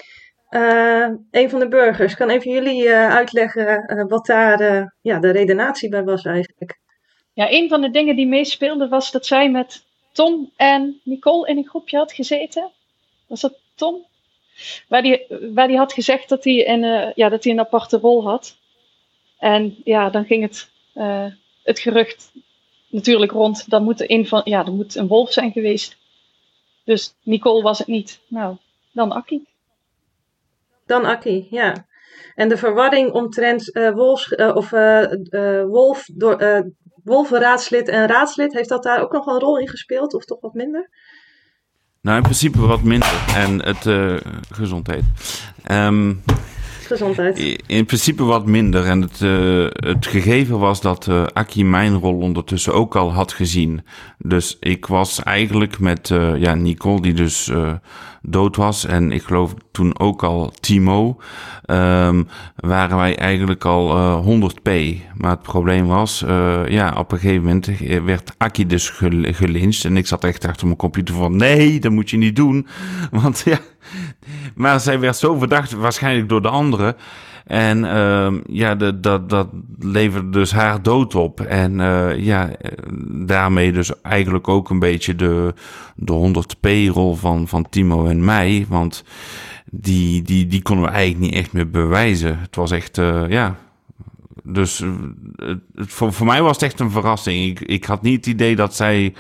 [0.49, 2.15] Uh, een van de burgers.
[2.15, 6.79] Kan even jullie uitleggen wat daar ja, de redenatie bij was eigenlijk?
[7.33, 11.57] Ja, een van de dingen die meespeelde was dat zij met Tom en Nicole in
[11.57, 12.71] een groepje had gezeten.
[13.27, 14.05] Was dat Tom?
[14.87, 18.23] Waar die, waar die had gezegd dat hij, een, ja, dat hij een aparte rol
[18.23, 18.57] had.
[19.39, 20.69] En ja, dan ging het,
[21.63, 22.31] het gerucht
[22.89, 25.97] natuurlijk rond, dan moet, een van, ja, er moet een wolf zijn geweest.
[26.83, 28.19] Dus Nicole was het niet.
[28.27, 28.57] Nou,
[28.91, 29.45] dan Akki.
[30.85, 31.85] Dan Akki, ja.
[32.35, 36.63] En de verwarring omtrent uh, wolfs, uh, of, uh, wolf door,
[37.03, 40.53] wolvenraadslid en raadslid, heeft dat daar ook nog een rol in gespeeld, of toch wat
[40.53, 40.89] minder?
[42.01, 43.25] Nou, in principe wat minder.
[43.35, 43.85] En het
[44.51, 45.03] gezondheid.
[45.71, 46.23] Um,
[47.67, 48.85] In principe wat minder.
[48.85, 53.33] En het, uh, het gegeven was dat uh, Aki mijn rol ondertussen ook al had
[53.33, 53.81] gezien.
[54.17, 57.51] Dus ik was eigenlijk met uh, ja, Nicole, die dus
[58.21, 58.85] dood was.
[58.85, 61.17] En ik geloof toen ook al Timo.
[61.65, 64.71] Um, waren wij eigenlijk al 100p.
[65.13, 66.23] Maar het probleem was,
[66.67, 67.69] ja, op een gegeven moment
[68.05, 68.89] werd Aki dus
[69.21, 69.85] gelincht.
[69.85, 72.67] En ik zat echt achter mijn computer van, nee, dat moet je niet doen.
[73.11, 73.59] Want ja...
[74.55, 76.95] Maar zij werd zo verdacht, waarschijnlijk door de anderen.
[77.47, 79.47] En uh, ja, dat, dat, dat
[79.79, 81.41] leverde dus haar dood op.
[81.41, 82.49] En uh, ja,
[83.09, 85.53] daarmee dus eigenlijk ook een beetje de,
[85.95, 88.65] de 100p-rol van, van Timo en mij.
[88.69, 89.03] Want
[89.71, 92.39] die, die, die konden we eigenlijk niet echt meer bewijzen.
[92.39, 93.55] Het was echt, uh, ja.
[94.43, 94.83] Dus
[95.35, 97.49] het, voor, voor mij was het echt een verrassing.
[97.49, 99.13] Ik, ik had niet het idee dat zij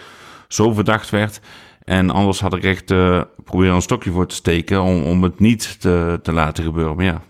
[0.47, 1.39] zo verdacht werd.
[1.87, 5.39] En anders had ik echt uh, proberen een stokje voor te steken om, om het
[5.39, 6.95] niet te, te laten gebeuren.
[6.95, 7.21] Maar ja.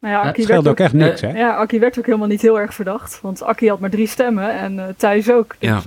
[0.00, 1.38] Nou ja, Aki werd ook, echt niks, hè?
[1.38, 3.20] Ja, Aki werd ook helemaal niet heel erg verdacht.
[3.22, 5.54] Want Aki had maar drie stemmen en uh, Thijs ook.
[5.58, 5.80] Dus ja.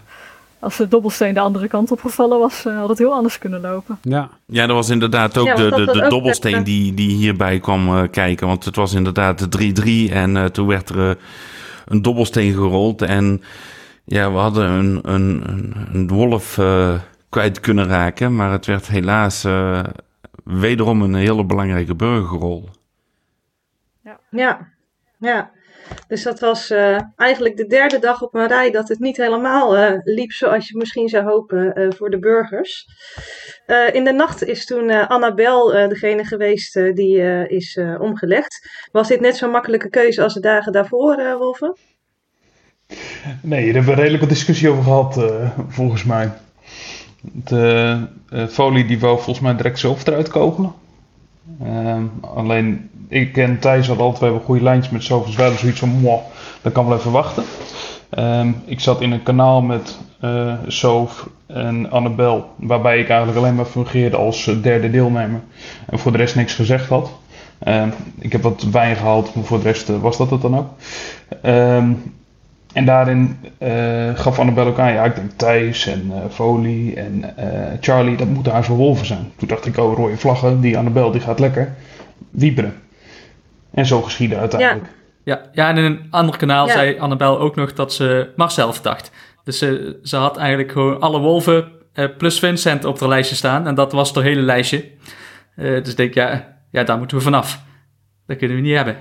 [0.59, 3.97] als de dobbelsteen de andere kant opgevallen was, uh, had het heel anders kunnen lopen.
[4.01, 8.47] Ja, ja dat was inderdaad ook de, de, de dobbelsteen die, die hierbij kwam kijken.
[8.47, 11.17] Want het was inderdaad de 3-3 en toen werd er
[11.85, 13.01] een dobbelsteen gerold.
[13.01, 13.41] En
[14.03, 16.57] ja, we hadden een, een, een, een wolf
[17.35, 18.35] kwijt kunnen raken.
[18.35, 19.83] Maar het werd helaas uh,
[20.43, 22.69] wederom een hele belangrijke burgerrol.
[24.01, 24.67] Ja, ja.
[25.19, 25.51] ja.
[26.07, 29.77] Dus dat was uh, eigenlijk de derde dag op een rij dat het niet helemaal
[29.77, 32.87] uh, liep zoals je misschien zou hopen voor de burgers.
[33.91, 38.69] in de nacht is toen Annabel degene geweest die is omgelegd.
[38.91, 41.75] Was dit net zo'n makkelijke keuze als de dagen daarvoor, Wolven?
[43.41, 45.19] Nee, daar hebben we redelijk wat discussie over gehad,
[45.67, 46.31] volgens mij.
[47.31, 47.97] De
[48.29, 50.73] uh, folie die wou volgens mij direct zelf eruit kogelen.
[51.63, 55.51] Uh, alleen ik en Thijs hadden altijd wel goede lijntjes met zoveel zwaar.
[55.51, 56.21] Zoiets van, moh,
[56.61, 57.43] dat kan wel even wachten.
[58.19, 62.49] Uh, ik zat in een kanaal met uh, Sof en Annabel.
[62.55, 65.41] Waarbij ik eigenlijk alleen maar fungeerde als derde deelnemer.
[65.85, 67.11] En voor de rest niks gezegd had.
[67.59, 70.69] Ehm, ik heb wat wijn gehaald, maar voor de rest was dat het dan ook.
[71.41, 71.91] Ehm,
[72.75, 77.33] en daarin uh, gaf Annabel ook aan, ja, ik denk Thijs en uh, Folie en
[77.39, 77.45] uh,
[77.79, 79.31] Charlie, dat moeten haar verwolven zijn.
[79.35, 81.73] Toen dacht ik, oh, rode vlaggen, die Annabel die gaat lekker
[82.29, 82.73] wieberen.
[83.71, 84.85] En zo geschiedde uiteindelijk.
[85.23, 88.73] Ja, ja, ja en in een ander kanaal zei Annabel ook nog dat ze Marcel
[88.73, 89.11] verdacht.
[89.43, 91.71] Dus ze, ze had eigenlijk gewoon alle wolven
[92.17, 93.67] plus Vincent op haar lijstje staan.
[93.67, 94.85] En dat was het hele lijstje.
[95.55, 97.61] dus ik denk, ja, ja, daar moeten we vanaf.
[98.27, 98.97] Dat kunnen we niet hebben.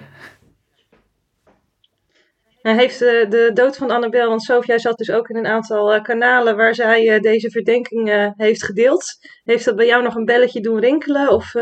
[2.65, 5.47] Hij heeft de, eh, de dood van Annabel, want Sofia zat dus ook in een
[5.47, 9.05] aantal uh, kanalen waar zij uh, deze verdenkingen heeft gedeeld.
[9.45, 11.55] Heeft dat bij jou nog een belletje doen rinkelen of,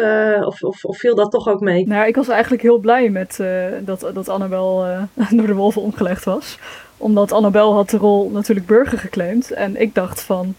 [0.45, 1.87] of, of, of, viel dat toch ook mee?
[1.87, 3.41] Nou, ik was eigenlijk heel blij met
[3.81, 4.85] dat, dat Annabel
[5.31, 6.59] door de wolven omgelegd was.
[6.97, 9.51] Omdat Annabel had de rol natuurlijk burger geclaimd.
[9.51, 10.55] En ik dacht van,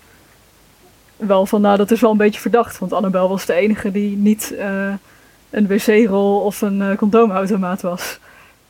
[1.15, 2.79] wel van, nou dat is wel een beetje verdacht.
[2.79, 4.55] Want Annabel was de enige die niet
[5.49, 8.19] een wc-rol of een condoomautomaat was.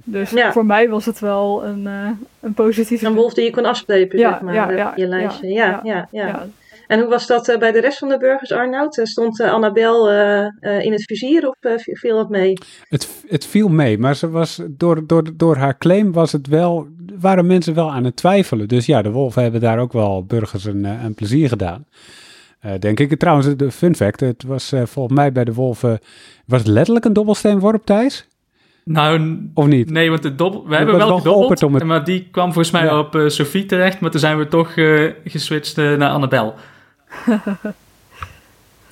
[0.03, 3.05] Dus voor mij was het wel een, uh, een positieve...
[3.05, 5.47] Een wolf die je kon afstrepen, zeg maar, ja, ja, je lijstje.
[5.47, 6.47] Ja, ja, ja.
[6.87, 8.97] En hoe was dat uh, bij de rest van de burgers, Arnoud?
[8.97, 10.09] Uh, stond Annabel
[10.61, 12.53] in het vizier of viel dat mee?
[12.89, 16.87] Het, het viel mee, maar ze was, door, door, door haar claim was het wel,
[17.19, 18.67] waren mensen wel aan het twijfelen.
[18.67, 21.85] Dus ja, de wolven hebben daar ook wel burgers een, een plezier gedaan.
[22.79, 23.19] denk ik.
[23.19, 25.99] Trouwens, de fun fact, het was volgens mij bij de wolven,
[26.45, 28.27] was het letterlijk een dobbelsteenworp, Thijs?
[28.85, 29.89] Nou, of niet?
[29.89, 31.83] Nee, want de dobbel, we hebben wel gedobbeld, het...
[31.83, 35.11] maar die kwam volgens mij op uh, Sophie terecht, maar toen zijn we toch uh,
[35.25, 36.53] geswitcht uh, naar Annabel.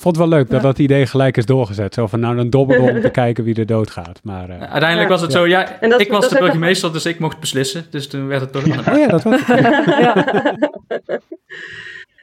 [0.01, 1.93] Vond het wel leuk dat dat idee gelijk is doorgezet.
[1.93, 4.19] Zo van, nou, dan dobbelen om te kijken wie er doodgaat.
[4.23, 7.85] Maar, Uiteindelijk was het zo, ja, dat, ik was de burgemeester, dus ik mocht beslissen.
[7.89, 11.21] Dus toen werd het toch Oh ja, dat was het.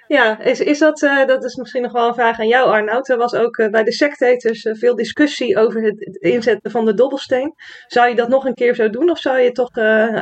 [0.08, 3.08] Ja, is, is dat, uh, dat is misschien nog wel een vraag aan jou Arnoud.
[3.08, 6.94] Er was ook uh, bij de sectators uh, veel discussie over het, inzetten van de
[6.94, 7.54] dobbelsteen.
[7.86, 9.70] Zou je dat nog een keer zo doen of zou je toch,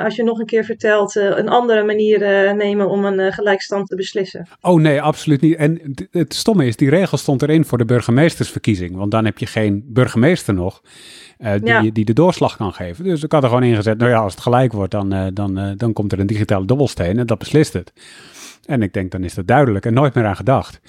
[0.05, 2.19] als je nog een keer vertelt, een andere manier
[2.55, 4.49] nemen om een gelijkstand te beslissen?
[4.61, 5.57] Oh nee, absoluut niet.
[5.57, 8.97] En het stomme is, die regel stond erin voor de burgemeestersverkiezing.
[8.97, 10.83] Want dan heb je geen burgemeester nog.
[11.63, 13.05] die, die de doorslag kan geven.
[13.05, 15.93] Dus ik had er gewoon ingezet, nou ja, als het gelijk wordt, dan, dan, dan
[15.93, 17.93] komt er een digitale dobbelsteen en dat beslist het.
[18.67, 20.81] En ik denk, dan is dat duidelijk en nooit meer aan gedacht.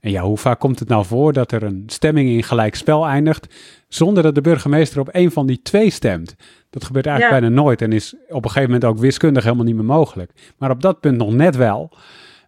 [0.00, 3.06] En ja, hoe vaak komt het nou voor dat er een stemming in gelijk spel
[3.06, 3.54] eindigt,
[3.88, 6.36] zonder dat de burgemeester op een van die twee stemt?
[6.70, 9.74] Dat gebeurt eigenlijk bijna nooit en is op een gegeven moment ook wiskundig helemaal niet
[9.74, 10.32] meer mogelijk.
[10.58, 11.92] Maar op dat punt nog net wel.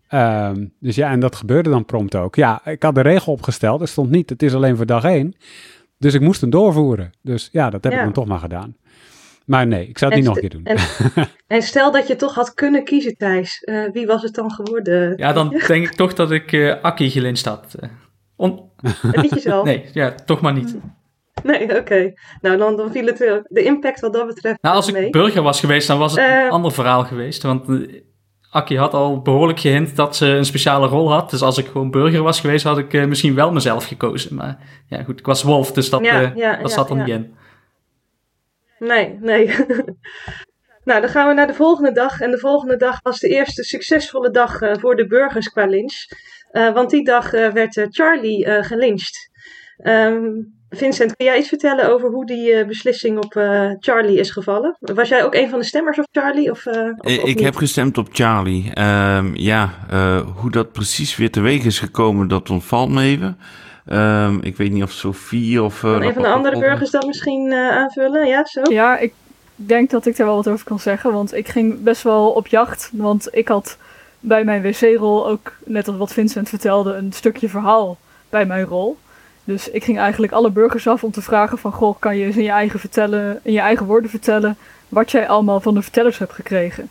[0.09, 2.35] Ehm, dus ja, en dat gebeurde dan prompt ook.
[2.35, 5.35] Ja, ik had de regel opgesteld, er stond niet, het is alleen voor dag één.
[5.99, 7.11] Dus ik moest hem doorvoeren.
[7.23, 8.77] Dus ja, dat heb ik dan toch maar gedaan.
[9.47, 10.65] Maar nee, ik zou het niet nog een keer doen.
[10.65, 10.77] En,
[11.57, 13.63] en, stel dat je toch had kunnen kiezen, Thijs.
[13.65, 15.15] Uh, wie was het dan geworden?
[15.17, 17.75] Ja, dan denk ik toch dat ik uh, Akkie gelinst had.
[18.37, 18.71] On...
[19.13, 19.65] Niet jezelf?
[19.73, 20.77] Nee, ja, toch maar niet.
[21.43, 22.13] Nee, oké.
[22.41, 23.19] Nou, dan, dan viel het
[23.49, 24.63] de impact wat dat betreft.
[24.63, 27.43] Nou, als ik burger was geweest, dan was het een ander verhaal geweest.
[27.43, 27.67] Want
[28.53, 31.31] Akkie had al behoorlijk gehint dat ze een speciale rol had.
[31.31, 34.35] Dus als ik gewoon burger was geweest, had ik uh, misschien wel mezelf gekozen.
[34.35, 36.97] Maar ja, goed, ik was wolf, dus dat, ja, uh, ja, dat ja, zat er
[36.97, 37.35] niet in.
[38.83, 39.47] Nee, nee.
[40.89, 42.21] nou, dan gaan we naar de volgende dag.
[42.21, 45.95] En de volgende dag was de eerste succesvolle dag uh, voor de burgers qua lynch.
[46.53, 49.31] want die dag werd Charlie gelyncht.
[49.85, 53.33] Um, Vincent, kun jij iets vertellen over hoe die beslissing op
[53.79, 54.77] Charlie is gevallen?
[54.81, 56.51] Was jij ook een van de stemmers op Charlie?
[56.51, 58.81] Of, of, ik heb gestemd op Charlie.
[58.81, 59.71] Um, ja,
[60.37, 63.39] hoe dat precies weer teweeg is gekomen, dat ontvalt me even.
[63.91, 65.81] Um, ik weet niet of Sophie of...
[65.81, 68.27] kan een van de andere burgers dat misschien aanvullen?
[68.27, 68.63] Ja, zo?
[68.63, 69.13] Ja, ik
[69.57, 71.13] denk dat ik daar wel wat over kan zeggen.
[71.13, 72.91] Want ik ging best wel op jacht.
[72.93, 73.77] Want ik had
[74.21, 78.99] bij mijn wc-rol ook, net als wat Vincent vertelde, een stukje verhaal bij mijn rol.
[79.45, 81.73] Dus ik ging eigenlijk alle burgers af om te vragen van...
[81.73, 84.57] Goh, kan je eens in je eigen, vertellen, in je eigen woorden vertellen...
[84.89, 86.91] wat jij allemaal van de vertellers hebt gekregen?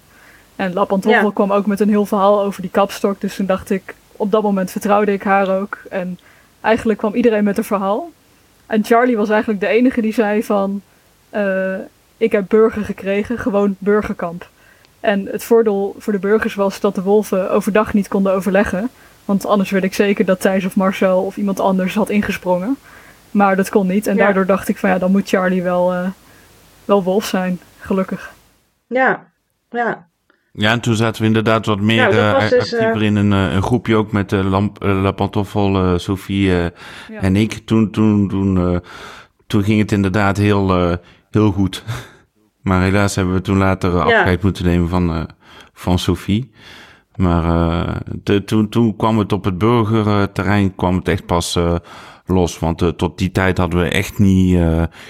[0.55, 3.21] En La Pantoffel kwam ook met een heel verhaal over die kapstok.
[3.21, 5.77] Dus toen dacht ik, op dat moment vertrouwde ik haar ook.
[5.89, 6.19] En
[6.61, 8.11] eigenlijk kwam iedereen met een verhaal.
[8.65, 10.81] En Charlie was eigenlijk de enige die zei van...
[11.35, 11.75] Uh,
[12.17, 14.49] ik heb burger gekregen, gewoon burgerkamp.
[14.99, 18.89] En het voordeel voor de burgers was dat de wolven overdag niet konden overleggen.
[19.25, 22.77] Want anders werd ik zeker dat Thijs of Marcel of iemand anders had ingesprongen.
[23.31, 24.07] Maar dat kon niet.
[24.07, 26.07] En daardoor dacht ik van ja, dan moet Charlie wel, uh,
[26.85, 27.59] wel wolf zijn.
[27.79, 28.33] Gelukkig.
[28.87, 29.31] Ja,
[29.69, 30.07] ja.
[30.53, 33.61] Ja, en toen zaten we inderdaad wat meer nou, uh, dus, actiever in een, een,
[33.61, 36.71] groepje ook met uh, Lamp, La Pantoffel, Sophie ja.
[37.19, 37.53] en ik.
[37.53, 38.81] Toen, toen, toen,
[39.47, 40.97] toen ging het inderdaad heel,
[41.29, 41.83] heel goed.
[42.63, 45.29] maar helaas hebben we toen later afscheid moeten nemen van,
[45.73, 46.51] van Sophie.
[47.15, 51.59] Maar uh, toen, toen kwam het op het burgerterrein kwam het echt pas
[52.25, 52.59] los.
[52.59, 54.59] Want uh, tot die tijd hadden we echt niet,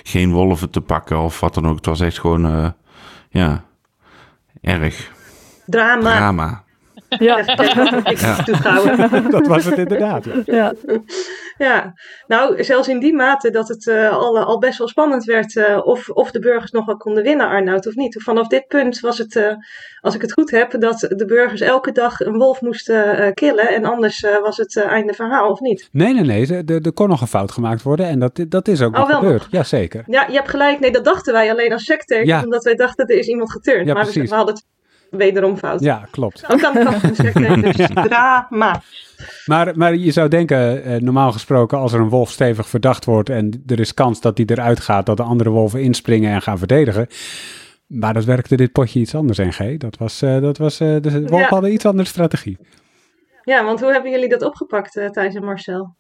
[0.04, 1.76] geen wolven te pakken of wat dan ook.
[1.76, 2.74] Het was echt gewoon,
[3.30, 3.64] ja,
[4.62, 5.20] erg.
[5.72, 6.16] Drama.
[6.16, 6.64] Drama.
[7.20, 9.22] Ja, ja.
[9.30, 10.26] dat was het inderdaad.
[10.46, 10.74] Ja.
[11.58, 11.94] ja.
[12.28, 15.80] nou, zelfs in die mate dat het uh, al, al best wel spannend werd uh,
[15.84, 18.24] of, of de burgers nog wel konden winnen, Arnoud, of niet.
[18.24, 19.54] Vanaf dit punt was het, uh,
[20.02, 23.86] als ik het goed heb, dat de burgers elke dag een wolf moesten killen en
[23.86, 25.90] anders was het einde verhaal, of niet?
[25.92, 26.64] Nee, nee, nee.
[26.64, 29.42] Er, kon nog een fout gemaakt worden en dat, dat is ook oh, nog gebeurd.
[29.42, 29.52] Nog.
[29.52, 30.04] Jazeker.
[30.08, 30.80] Ja, je hebt gelijk.
[30.80, 32.44] Nee, dat dachten wij alleen als sector, ja.
[32.44, 33.88] omdat wij dachten er is iemand geturnd.
[33.88, 34.66] Ja, maar we, we hadden het
[35.12, 35.80] wederom fout.
[35.80, 36.44] Ja, klopt.
[36.48, 38.82] Ook de kant van dus drama.
[39.46, 43.30] Maar, maar je zou denken, eh, normaal gesproken, als er een wolf stevig verdacht wordt
[43.30, 46.58] en er is kans dat die eruit gaat, dat de andere wolven inspringen en gaan
[46.58, 47.08] verdedigen.
[47.88, 49.78] Maar dat werkte dit potje iets anders, NG.
[49.78, 52.58] Dat was, uh, dat was, uh, de wolven hadden iets andere strategie.
[53.44, 55.96] Ja, want hoe hebben jullie dat opgepakt, uh, Thijs en Marcel?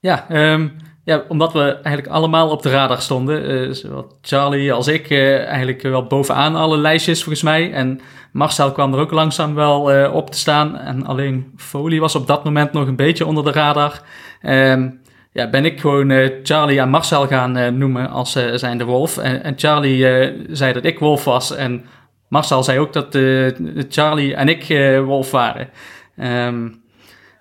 [0.00, 3.50] Ja, um, ja, omdat we eigenlijk allemaal op de radar stonden.
[3.50, 7.72] Uh, zowel Charlie als ik uh, eigenlijk wel bovenaan alle lijstjes volgens mij.
[7.72, 8.00] En
[8.32, 10.78] Marcel kwam er ook langzaam wel uh, op te staan.
[10.78, 14.00] En alleen Foley was op dat moment nog een beetje onder de radar.
[14.42, 15.00] Um,
[15.32, 19.18] ja, ben ik gewoon Charlie en Marcel gaan noemen als zijn de wolf.
[19.18, 20.06] En, en Charlie
[20.50, 21.54] zei dat ik wolf was.
[21.54, 21.84] En
[22.28, 23.18] Marcel zei ook dat
[23.88, 24.66] Charlie en ik
[25.04, 25.68] wolf waren.
[26.46, 26.83] Um,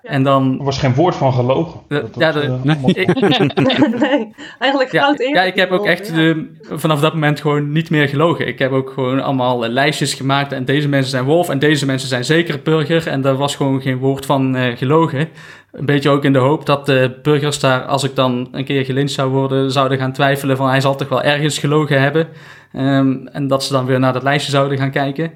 [0.03, 0.55] en dan...
[0.59, 1.79] Er was geen woord van gelogen.
[2.17, 2.75] ja, de, uh,
[3.99, 4.33] nee.
[4.59, 8.07] eigenlijk goud ja, ja, ik heb ook echt de, vanaf dat moment gewoon niet meer
[8.07, 8.47] gelogen.
[8.47, 11.85] Ik heb ook gewoon allemaal uh, lijstjes gemaakt en deze mensen zijn wolf en deze
[11.85, 13.07] mensen zijn zeker burger.
[13.07, 15.29] En daar was gewoon geen woord van uh, gelogen.
[15.71, 18.85] Een beetje ook in de hoop dat de burgers daar, als ik dan een keer
[18.85, 22.27] gelincht zou worden, zouden gaan twijfelen van hij zal toch wel ergens gelogen hebben.
[22.75, 25.31] Um, en dat ze dan weer naar dat lijstje zouden gaan kijken.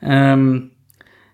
[0.00, 0.70] Um,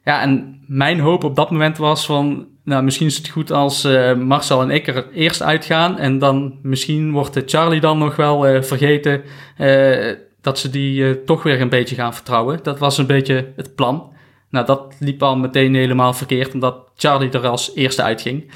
[0.05, 3.85] ja, en mijn hoop op dat moment was van, nou, misschien is het goed als
[3.85, 5.99] uh, Marcel en ik er eerst uitgaan.
[5.99, 9.23] En dan misschien wordt Charlie dan nog wel uh, vergeten
[9.59, 12.59] uh, dat ze die toch weer een beetje gaan vertrouwen.
[12.63, 14.13] Dat was een beetje het plan.
[14.51, 18.53] Nou, dat liep al meteen helemaal verkeerd, omdat Charlie er als eerste uitging.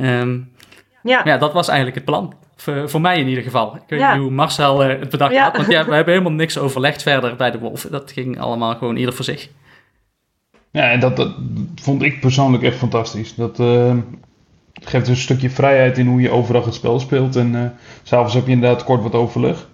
[0.00, 0.52] Um,
[1.02, 1.20] ja.
[1.24, 2.34] ja, dat was eigenlijk het plan.
[2.56, 3.74] Voor, voor mij in ieder geval.
[3.76, 5.42] Ik weet niet hoe Marcel het bedacht ja.
[5.42, 7.90] had, want ja, we hebben helemaal niks overlegd verder bij de Wolven.
[7.90, 9.48] Dat ging allemaal gewoon ieder voor zich.
[10.76, 11.32] Ja, en dat, dat
[11.74, 13.34] vond ik persoonlijk echt fantastisch.
[13.34, 13.96] Dat uh,
[14.72, 17.36] geeft een stukje vrijheid in hoe je overdag het spel speelt.
[17.36, 17.64] En uh,
[18.02, 19.68] s'avonds heb je inderdaad kort wat overleg.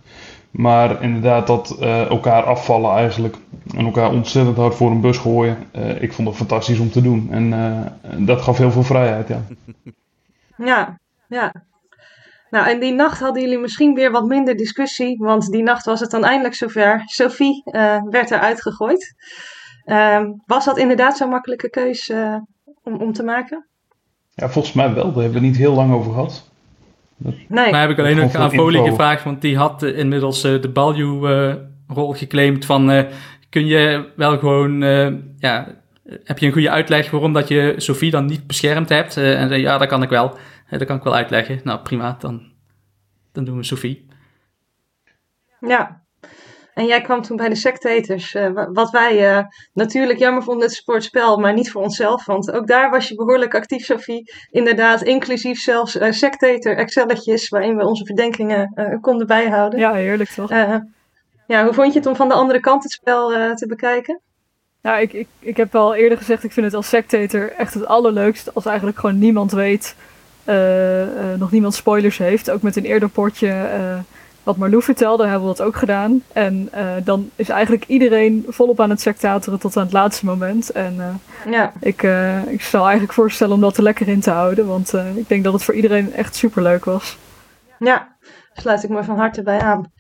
[0.51, 3.37] Maar inderdaad dat uh, elkaar afvallen eigenlijk.
[3.77, 5.57] En elkaar ontzettend hard voor een bus gooien.
[6.01, 7.29] ik vond het fantastisch om te doen.
[7.31, 9.43] En dat gaf heel veel vrijheid, ja.
[10.67, 10.99] Ja,
[11.29, 11.53] ja.
[12.51, 16.01] Nou, en die nacht hadden jullie misschien weer wat minder discussie, want die nacht was
[16.01, 17.03] het dan eindelijk zover.
[17.05, 17.63] Sophie
[18.11, 19.15] werd eruit gegooid.
[19.93, 22.37] Uh, was dat inderdaad zo'n makkelijke keuze uh,
[22.83, 23.67] om, om te maken?
[24.35, 25.13] Ja, volgens mij wel.
[25.13, 26.51] Daar hebben we niet heel lang over gehad.
[27.17, 27.71] Dat, nee.
[27.71, 32.13] Maar heb ik alleen nog aan Folie gevraagd, want die had uh, inmiddels de Balju-rol
[32.13, 33.07] geclaimd van...
[33.49, 34.81] kun je wel gewoon...
[35.39, 35.67] ja,
[36.25, 39.17] heb je een goede uitleg waarom dat je Sophie dan niet beschermd hebt?
[39.17, 40.37] en zei, ja, dat kan ik wel
[40.79, 41.61] dat kan ik wel uitleggen.
[41.65, 42.53] Nou, prima, dan,
[43.33, 44.07] dan doen we Sophie.
[45.61, 46.02] Ja,
[46.75, 48.35] en jij kwam toen bij de sectators.
[48.35, 52.25] Uh, wat wij uh, natuurlijk jammer vonden, het sportspel, maar niet voor onszelf.
[52.25, 54.33] Want ook daar was je behoorlijk actief, Sophie.
[54.51, 59.79] Inderdaad, inclusief zelfs uh, sectator Excelletjes, waarin we onze verdenkingen konden bijhouden.
[59.79, 60.51] Ja, heerlijk toch?
[61.47, 64.21] ja, hoe vond je het om van de andere kant het spel te bekijken?
[64.83, 67.87] Nou, ik, ik, ik heb al eerder gezegd, ik vind het als sectator echt het
[67.87, 69.97] allerleukst als eigenlijk gewoon niemand weet
[71.39, 72.51] nog niemand spoilers heeft.
[72.51, 73.69] Ook met een eerder potje
[74.43, 76.23] wat Marlou vertelde, hebben we dat ook gedaan.
[76.33, 76.71] En
[77.05, 80.71] dan is eigenlijk iedereen volop aan het sectatoren tot aan het laatste moment.
[80.71, 81.21] En
[81.51, 81.73] ja.
[81.81, 82.03] ik,
[82.47, 84.67] ik zal eigenlijk voorstellen om dat er lekker in te houden.
[84.67, 87.19] Want ik denk dat het voor iedereen echt super leuk was.
[87.79, 88.17] Ja,
[88.53, 89.91] sluit ik me van harte bij aan.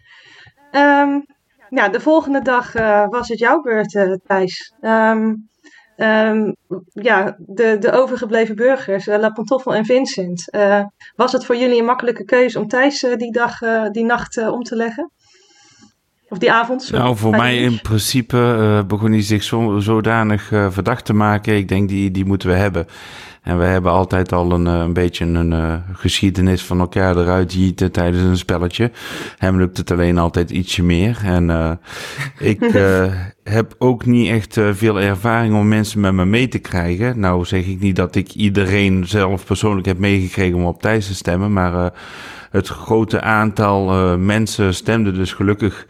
[0.73, 1.25] Um,
[1.69, 2.73] ja, de volgende dag
[3.09, 4.75] was het jouw beurt, Thijs.
[4.81, 5.51] Um,
[5.97, 6.57] Um,
[6.93, 10.49] ja, de, de overgebleven burgers, uh, La Pantoffel en Vincent.
[10.51, 10.85] Uh,
[11.17, 13.59] was het voor jullie een makkelijke keuze om Thijs uh, die, dag,
[13.93, 15.11] die nacht om te leggen?
[16.29, 16.91] Of die avond?
[16.91, 21.57] Nou, voor mij in principe begon hij zich zo, zodanig verdacht te maken.
[21.57, 22.87] Ik denk, die, die moeten we hebben.
[23.43, 27.93] En we hebben altijd al een, een beetje een uh, geschiedenis van elkaar eruit jieten
[27.93, 28.91] tijdens een spelletje.
[29.39, 31.21] Hem lukt het alleen altijd ietsje meer.
[31.25, 31.73] En uh,
[32.39, 33.13] ik uh,
[33.45, 37.21] heb ook niet echt veel ervaring om mensen met me mee te krijgen.
[37.21, 41.15] Nou zeg ik niet dat ik iedereen zelf persoonlijk heb meegekregen om op Thijs te
[41.15, 41.53] stemmen.
[41.53, 41.93] Maar
[42.51, 45.87] het grote aantal mensen stemde dus gelukkig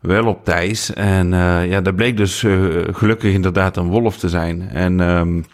[0.00, 0.92] wel op Thijs.
[0.92, 1.28] En
[1.68, 2.44] ja, dat bleek dus
[2.92, 4.68] gelukkig inderdaad een wolf te zijn.
[4.68, 5.44] En um,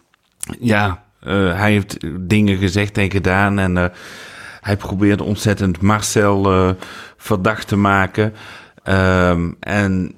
[0.61, 1.97] ja, uh, hij heeft
[2.29, 3.59] dingen gezegd en gedaan.
[3.59, 3.85] En uh,
[4.61, 6.71] hij probeerde ontzettend Marcel uh,
[7.16, 8.35] verdacht te maken.
[8.85, 10.12] Um, en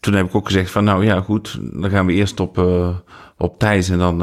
[0.00, 2.58] toen heb ik ook gezegd van nou ja goed, dan gaan we eerst op,
[3.38, 4.16] op Thijs en dan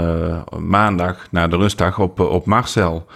[0.60, 3.08] maandag, na de rustdag, op, op Marcel.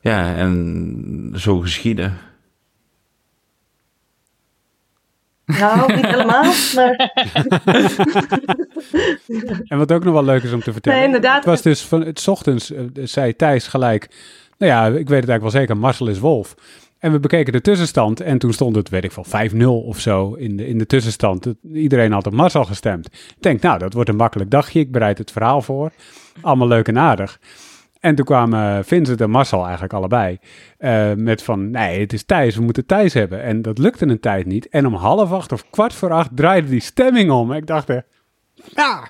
[0.00, 2.27] ja, en zo geschieden.
[5.48, 7.12] Nou, niet helemaal, maar...
[9.68, 10.98] en wat ook nog wel leuk is om te vertellen.
[10.98, 11.36] Nee, inderdaad.
[11.36, 14.08] Het was dus van het ochtends, uh, zei Thijs gelijk...
[14.58, 16.54] Nou ja, ik weet het eigenlijk wel zeker, Marcel is Wolf.
[16.98, 20.34] En we bekeken de tussenstand en toen stond het, weet ik wel, 5-0 of zo
[20.34, 21.54] in de, in de tussenstand.
[21.72, 23.06] Iedereen had op Marcel gestemd.
[23.06, 24.80] Ik denk, nou, dat wordt een makkelijk dagje.
[24.80, 25.92] Ik bereid het verhaal voor.
[26.40, 27.38] Allemaal leuk en aardig.
[28.00, 30.38] En toen kwamen Vincent en Marcel eigenlijk allebei
[30.78, 33.42] uh, met van, nee, het is Thijs, we moeten Thijs hebben.
[33.42, 34.68] En dat lukte een tijd niet.
[34.68, 37.52] En om half acht of kwart voor acht draaide die stemming om.
[37.52, 37.88] Ik dacht,
[38.54, 39.08] ja,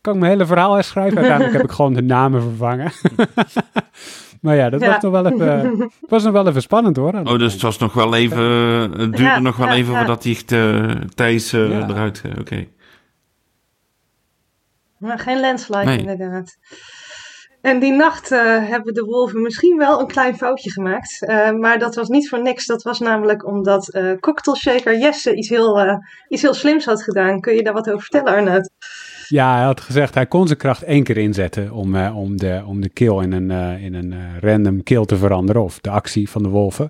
[0.00, 1.16] kan ik mijn hele verhaal herschrijven?
[1.16, 2.92] Uiteindelijk heb ik gewoon de namen vervangen.
[4.42, 7.12] maar ja, dat was nog wel even, was nog wel even spannend hoor.
[7.24, 8.44] Oh, dus het was nog wel even,
[8.80, 12.40] het duurde ja, nog wel even voordat hij uh, Thijs uh, eruit, oké.
[12.40, 12.68] Okay.
[14.98, 15.98] Maar geen landslide nee.
[15.98, 16.58] inderdaad.
[17.66, 18.38] En die nacht uh,
[18.68, 21.22] hebben de wolven misschien wel een klein foutje gemaakt.
[21.22, 22.66] Uh, maar dat was niet voor niks.
[22.66, 27.40] Dat was namelijk omdat uh, cocktailshaker Jesse iets heel, iets heel slims had gedaan.
[27.40, 28.70] Kun je daar wat over vertellen, Arnoud?
[29.28, 32.80] Ja, hij had gezegd hij kon zijn kracht één keer inzetten om, om, de, om
[32.80, 33.50] de kill in een,
[33.80, 35.62] in een random kill te veranderen.
[35.62, 36.88] Of de actie van de wolven.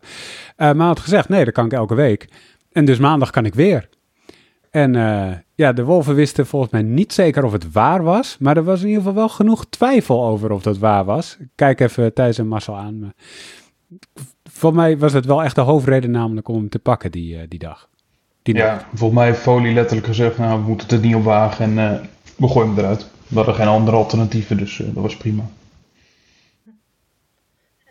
[0.57, 2.29] maar hij had gezegd, nee, dat kan ik elke week.
[2.72, 3.89] En dus maandag kan ik weer.
[4.77, 8.37] En uh, ja, de wolven wisten volgens mij niet zeker of het waar was.
[8.39, 11.37] Maar er was in ieder geval wel genoeg twijfel over of dat waar was.
[11.55, 13.12] Kijk even Thijs en Marcel aan.
[14.45, 17.41] Voor mij was het wel echt de hoofdreden namelijk om hem te pakken die, uh,
[17.49, 17.89] die dag.
[18.43, 18.87] Die ja, dag.
[18.95, 22.01] volgens mij heeft Folie letterlijk gezegd, nou we moeten het niet op wagen en uh,
[22.37, 23.11] we gooien hem eruit.
[23.29, 25.43] We hadden geen andere alternatieven, dus dat was prima.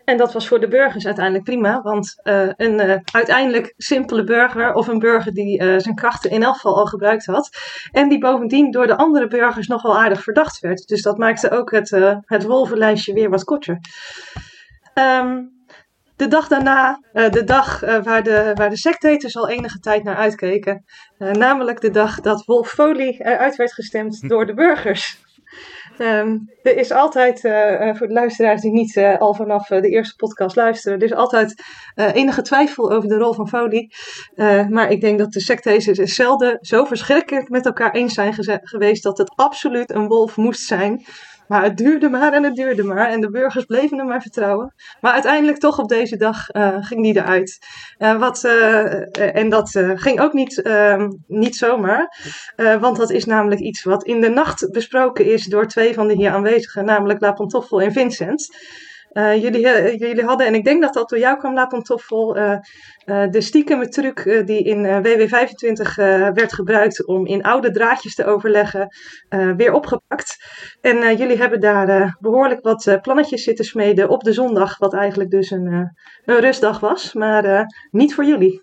[0.06, 4.74] En dat was voor de burgers uiteindelijk prima, want uh, een uh, uiteindelijk simpele burger
[4.74, 7.50] of een burger die uh, zijn krachten in elk geval al gebruikt had
[7.92, 10.88] en die bovendien door de andere burgers nog wel aardig verdacht werd.
[10.88, 11.90] Dus dat maakte ook het,
[12.24, 13.78] het wolvenlijstje weer wat korter.
[14.94, 15.54] Um,
[16.16, 20.84] de dag daarna, de dag waar, de, waar de sectators al enige tijd naar uitkeken,
[21.18, 25.24] namelijk de dag dat Wolf Foley eruit werd gestemd door de burgers.
[25.98, 30.16] Um, er is altijd, uh, voor de luisteraars die niet uh, al vanaf de eerste
[30.16, 31.62] podcast luisteren, er is altijd
[31.94, 33.90] enige twijfel over de rol van Foley.
[34.68, 39.18] maar ik denk dat de sectezers zelden zo verschrikkelijk met elkaar eens zijn geweest dat
[39.18, 41.04] het absoluut een wolf moest zijn.
[41.48, 43.08] Maar het duurde maar en het duurde maar.
[43.08, 44.74] En de burgers bleven hem maar vertrouwen.
[45.00, 47.58] Maar uiteindelijk toch op deze dag uh, ging die eruit.
[47.98, 52.16] Uh, wat, uh, en dat ging ook niet, ehm, niet zomaar.
[52.80, 56.14] want dat is namelijk iets wat in de nacht besproken is door twee van de
[56.14, 56.84] hier aanwezigen.
[56.84, 58.48] Namelijk La Pantoffel en Vincent.
[59.16, 62.36] Uh, jullie, uh, jullie hadden, en ik denk dat dat door jou kwam, La Pantoffel,
[62.36, 62.58] uh,
[63.04, 65.94] de stiekeme truc die in WW25
[66.34, 68.88] werd gebruikt om in oude draadjes te overleggen,
[69.56, 70.36] weer opgepakt.
[70.80, 75.50] En jullie hebben daar behoorlijk wat plannetjes zitten smeden op de zondag, wat eigenlijk dus
[75.50, 75.66] een,
[76.24, 78.62] een rustdag was, maar niet voor jullie.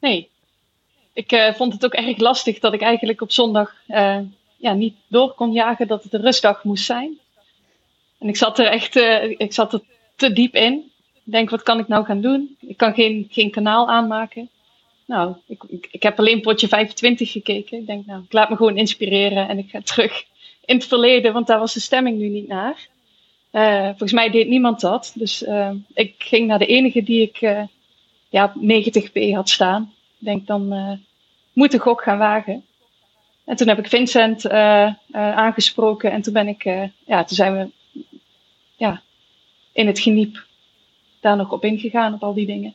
[0.00, 0.30] Nee,
[1.12, 3.74] ik vond het ook erg lastig dat ik eigenlijk op zondag
[4.56, 7.18] ja, niet door kon jagen dat het een rustdag moest zijn.
[8.18, 9.80] En ik zat er echt uh, ik zat er
[10.16, 10.90] te diep in.
[11.24, 12.56] Ik denk, wat kan ik nou gaan doen?
[12.60, 14.50] Ik kan geen, geen kanaal aanmaken.
[15.06, 17.78] Nou, ik, ik, ik heb alleen potje 25 gekeken.
[17.78, 20.24] Ik denk, nou, ik laat me gewoon inspireren en ik ga terug
[20.64, 22.88] in het verleden, want daar was de stemming nu niet naar.
[23.52, 25.12] Uh, volgens mij deed niemand dat.
[25.14, 27.62] Dus uh, ik ging naar de enige die ik uh,
[28.28, 29.92] ja, 90p had staan.
[30.18, 30.68] Ik denk, dan
[31.52, 32.64] moet de gok gaan wagen.
[33.44, 34.50] En toen heb ik Vincent
[35.10, 36.62] aangesproken en toen ben ik,
[37.06, 37.70] ja, toen zijn we
[38.78, 39.02] ja,
[39.72, 40.46] in het geniep
[41.20, 42.74] daar nog op ingegaan, op al die dingen.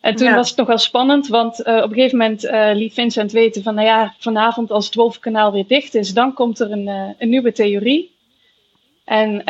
[0.00, 2.94] En toen was het nog wel spannend, want uh, op een gegeven moment uh, liet
[2.94, 6.70] Vincent weten van, nou ja, vanavond als het Wolfkanaal weer dicht is, dan komt er
[6.70, 8.14] een, uh, een nieuwe theorie.
[9.04, 9.42] En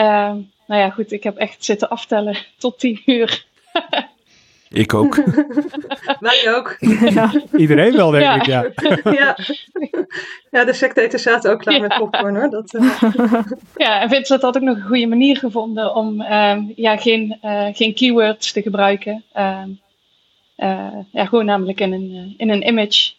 [0.66, 3.44] nou ja, goed, ik heb echt zitten aftellen tot tien uur.
[4.68, 5.14] Ik ook.
[6.20, 6.76] Wij ook.
[7.10, 7.32] Ja.
[7.56, 8.34] Iedereen wel, denk ja.
[8.34, 8.70] ik, ja.
[9.12, 9.36] ja.
[10.50, 11.80] Ja, de sectators zaten ook klaar ja.
[11.80, 12.50] met popcorn, hoor.
[12.50, 13.00] Dat, uh...
[13.76, 17.66] Ja, en Vincent had ook nog een goede manier gevonden om um, ja, geen, uh,
[17.72, 19.24] geen keywords te gebruiken.
[19.36, 19.80] Um,
[20.56, 23.12] uh, ja, gewoon namelijk in een, in een image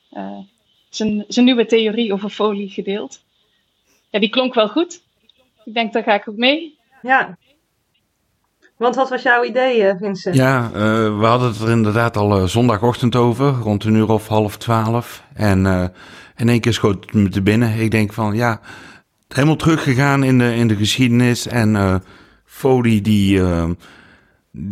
[0.89, 3.21] zijn, zijn nieuwe theorie over folie gedeeld.
[4.09, 5.01] Ja, die klonk wel goed.
[5.65, 6.77] Ik denk, daar ga ik ook mee.
[7.01, 7.37] Ja,
[8.77, 10.35] want wat was jouw idee, Vincent?
[10.35, 10.71] Ja, uh,
[11.19, 15.23] we hadden het er inderdaad al uh, zondagochtend over, rond een uur of half twaalf.
[15.33, 15.91] En
[16.35, 17.79] in één keer schoot het me te binnen.
[17.79, 18.59] Ik denk van, ja,
[19.27, 21.47] helemaal teruggegaan in de, in de geschiedenis.
[21.47, 22.01] En
[22.45, 23.41] Fodi, die,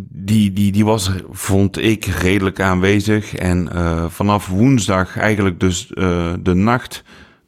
[0.10, 3.36] die, die, die was, vond ik, redelijk aanwezig.
[3.36, 3.70] En
[4.12, 5.88] vanaf woensdag, eigenlijk dus
[6.40, 7.04] de nacht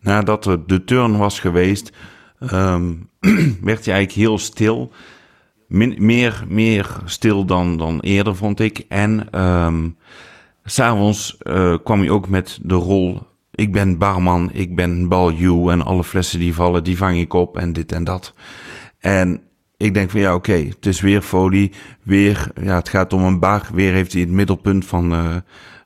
[0.07, 1.91] nadat de turn was geweest,
[2.53, 3.09] um,
[3.69, 4.91] werd hij eigenlijk heel stil
[5.67, 8.85] meer, meer stil dan, dan eerder, vond ik.
[8.87, 9.97] En um,
[10.63, 13.25] s'avonds uh, kwam hij ook met de rol...
[13.51, 17.57] Ik ben barman, ik ben balju en alle flessen die vallen, die vang ik op
[17.57, 18.33] en dit en dat.
[18.99, 19.41] En
[19.77, 21.71] ik denk van ja, oké, het is weer folie,
[22.03, 23.67] weer, ja, het gaat om een bar.
[23.73, 25.35] Weer heeft hij het middelpunt van, uh,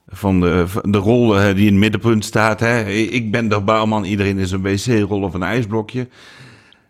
[0.07, 2.59] van de, de rol uh, die in het middenpunt staat.
[2.59, 2.89] Hè.
[2.89, 6.07] Ik ben de barman, iedereen is een wc-rol of een ijsblokje.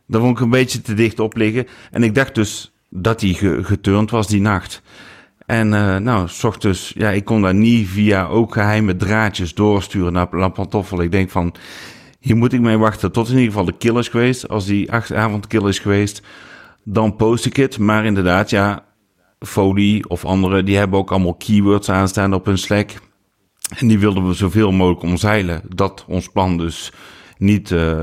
[0.08, 1.68] Daar vond ik een beetje te dicht op liggen.
[1.92, 3.34] En ik dacht dus dat hij
[3.64, 4.82] geturnd was die nacht.
[5.46, 10.14] En uh, nou, s ochtends, ja, ik kon daar niet via ook geheime draadjes doorsturen
[10.14, 11.02] naar La Pantoffel.
[11.02, 11.56] Ik denk van,
[12.20, 14.50] hier moet ik mee wachten tot in ieder geval de kill is geweest.
[14.50, 16.22] Als die avond kill is geweest,
[16.84, 17.78] dan post ik het.
[17.78, 18.86] Maar inderdaad, ja,
[19.40, 22.92] Folie of anderen, die hebben ook allemaal keywords aanstaan op hun Slack.
[23.78, 25.62] En die wilden we zoveel mogelijk omzeilen.
[25.76, 26.92] Dat ons plan dus
[27.38, 27.70] niet.
[27.70, 28.02] Uh,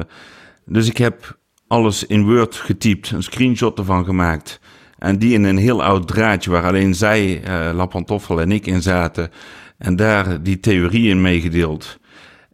[0.64, 4.60] dus ik heb alles in Word getypt, een screenshot ervan gemaakt.
[4.98, 9.30] En die in een heel oud draadje waar alleen zij, uh, en ik in zaten.
[9.78, 11.98] En daar die theorie in meegedeeld.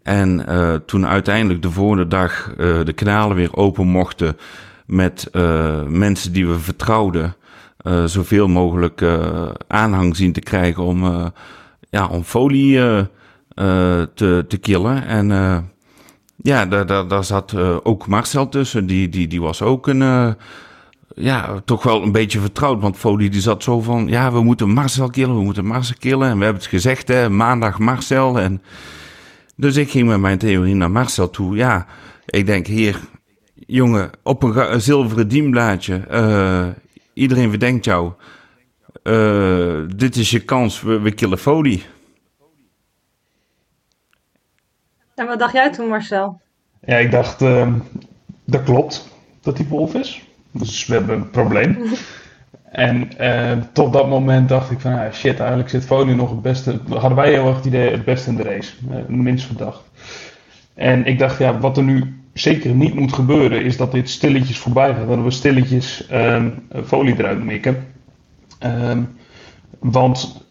[0.02, 4.36] En uh, toen uiteindelijk de volgende dag uh, de kanalen weer open mochten
[4.86, 5.28] met
[5.88, 7.36] mensen die we vertrouwden,
[8.04, 9.04] zoveel mogelijk
[9.66, 11.32] aanhang zien te krijgen om,
[11.90, 12.76] ja, om folie
[14.14, 15.06] te, te killen.
[15.06, 15.28] En
[16.36, 18.86] ja, daar, daar, daar zat ook Marcel tussen.
[18.86, 20.36] Die, die, die was ook een
[21.14, 22.80] ja, toch wel een beetje vertrouwd.
[22.80, 26.28] Want Folie die zat zo van, ja, we moeten Marcel killen, we moeten Marcel killen.
[26.28, 28.40] En we hebben het gezegd, hè, maandag Marcel.
[28.40, 28.62] En
[29.56, 31.56] dus ik ging met mijn theorie naar Marcel toe.
[31.56, 31.86] Ja,
[32.26, 33.00] ik denk, hier,
[33.54, 36.04] jongen, op een, een zilveren dienblaadje.
[36.10, 36.66] Uh,
[37.12, 38.12] iedereen verdenkt jou.
[39.02, 41.84] Uh, dit is je kans, we, we killen Folie.
[45.14, 46.40] En wat dacht jij toen, Marcel?
[46.80, 47.74] Ja, ik dacht, uh,
[48.44, 49.08] dat klopt,
[49.40, 50.28] dat die wolf is.
[50.54, 51.78] Dus we hebben een probleem.
[52.74, 56.42] En uh, tot dat moment dacht ik van, ah, shit, eigenlijk zit Folie nog het
[56.42, 56.80] beste.
[56.88, 58.72] Hadden wij heel erg het idee het beste in de race.
[58.90, 59.82] Uh, minst verdacht.
[60.74, 64.58] En ik dacht, ja, wat er nu zeker niet moet gebeuren, is dat dit stilletjes
[64.58, 65.08] voorbij gaat.
[65.08, 67.86] Dat we stilletjes um, folie eruit mikken.
[68.64, 69.16] Um,
[69.78, 70.44] want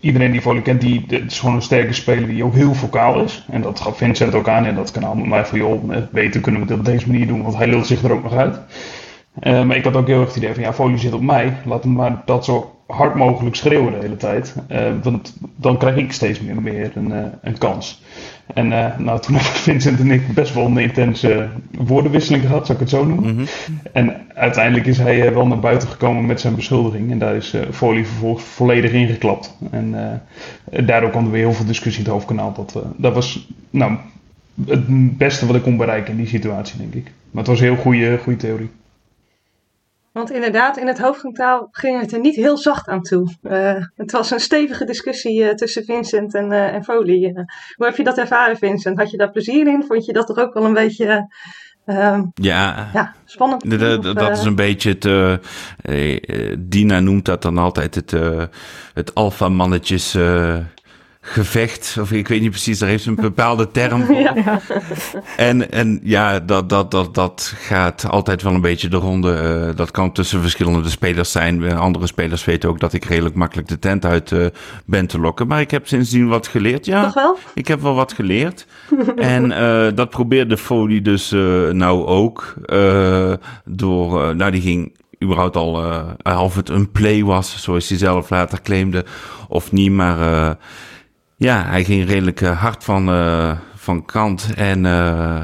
[0.00, 3.44] iedereen die Foley kent, die, is gewoon een sterke speler die ook heel vocaal is.
[3.50, 6.60] En dat gaf Vincent ook aan in dat kanaal met mij van, joh, beter kunnen
[6.60, 8.60] we het op deze manier doen, want hij lult zich er ook nog uit.
[9.42, 11.56] Uh, maar ik had ook heel erg het idee van, ja, Foley zit op mij,
[11.64, 14.54] laat hem maar dat zo hard mogelijk schreeuwen de hele tijd.
[14.72, 18.02] Uh, want dan krijg ik steeds meer, meer een, uh, een kans.
[18.54, 18.68] En
[18.98, 22.94] nou, toen hebben Vincent en ik best wel een intense woordenwisseling gehad, zou ik het
[22.94, 23.30] zo noemen.
[23.30, 23.46] Mm -hmm.
[23.92, 27.10] En uiteindelijk is hij wel naar buiten gekomen met zijn beschuldiging.
[27.10, 29.56] En daar is Foley vervolgens volledig ingeklapt.
[29.70, 29.94] En
[30.84, 32.52] daardoor kwam er weer heel veel discussie in het hoofdkanaal.
[32.52, 33.96] Dat, dat was nou,
[34.66, 37.12] het beste wat ik kon bereiken in die situatie, denk ik.
[37.30, 38.70] Maar het was een heel goede, goede theorie.
[40.18, 43.34] Want inderdaad, in het hoofdkanaal ging het er niet heel zacht aan toe.
[43.42, 47.32] Uh, het was een stevige discussie uh, tussen Vincent en, uh, en Foley.
[47.76, 48.98] hoe heb je dat ervaren, Vincent?
[48.98, 49.84] Had je daar plezier in?
[49.88, 51.32] Vond je dat toch ook wel een beetje
[51.84, 53.70] ehm, ja, ja, spannend?
[53.70, 55.40] De, de, dat is een beetje het.
[56.58, 58.10] Dina noemt dat dan altijd het,
[58.94, 60.16] het alfa-mannetjes
[61.20, 61.96] gevecht.
[62.00, 64.16] Of ik weet niet precies, daar heeft ze een bepaalde term voor.
[64.16, 64.60] Ja.
[65.36, 69.66] En, en ja, dat, dat, dat, dat gaat altijd wel een beetje de ronde.
[69.68, 71.76] Uh, dat kan tussen verschillende spelers zijn.
[71.76, 74.46] Andere spelers weten ook dat ik redelijk makkelijk de tent uit uh,
[74.84, 75.46] ben te lokken.
[75.46, 76.86] Maar ik heb sindsdien wat geleerd.
[76.86, 77.38] Ja, Toch wel?
[77.54, 78.66] ik heb wel wat geleerd.
[79.16, 81.30] en uh, dat probeerde Foley dus
[81.72, 82.54] nou ook.
[83.64, 85.82] door, nou die ging überhaupt al,
[86.22, 89.04] of het een play was, zoals hij zelf later claimde,
[89.48, 89.90] of niet.
[89.90, 90.56] Maar
[91.38, 94.48] ja, hij ging redelijk uh, hard van, uh, van kant.
[94.56, 95.40] En, uh,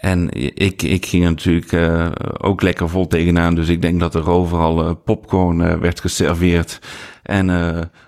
[0.00, 2.00] en ik, ik ging natuurlijk
[2.38, 3.54] ook lekker vol tegenaan.
[3.54, 6.78] Dus ik denk dat er overal popcorn werd geserveerd.
[7.22, 7.48] En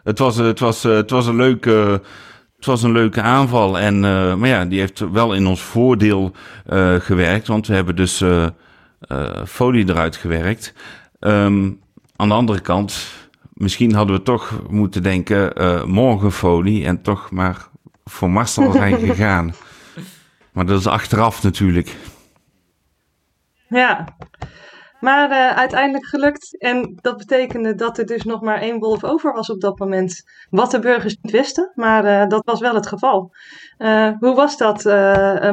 [0.04, 2.02] het, was, het, was, het was een leuke.
[2.56, 3.78] Het was een leuke aanval.
[3.78, 4.00] En,
[4.38, 6.32] maar ja, die heeft wel in ons voordeel
[6.98, 7.46] gewerkt.
[7.46, 8.24] Want we hebben dus
[9.46, 10.74] folie eruit gewerkt.
[11.20, 11.80] Um,
[12.16, 13.06] aan de andere kant
[13.58, 17.68] misschien hadden we toch moeten denken, uh, morgen folie en toch maar
[18.04, 19.54] voor Marcel zijn gegaan.
[20.52, 21.96] Maar dat is achteraf natuurlijk.
[23.68, 24.16] Ja,
[25.00, 26.58] maar uh, uiteindelijk gelukt.
[26.58, 30.22] En dat betekende dat er dus nog maar één wolf over was op dat moment.
[30.50, 33.30] Wat de burgers niet wisten, maar uh, dat was wel het geval.
[33.78, 34.84] Uh, hoe was dat,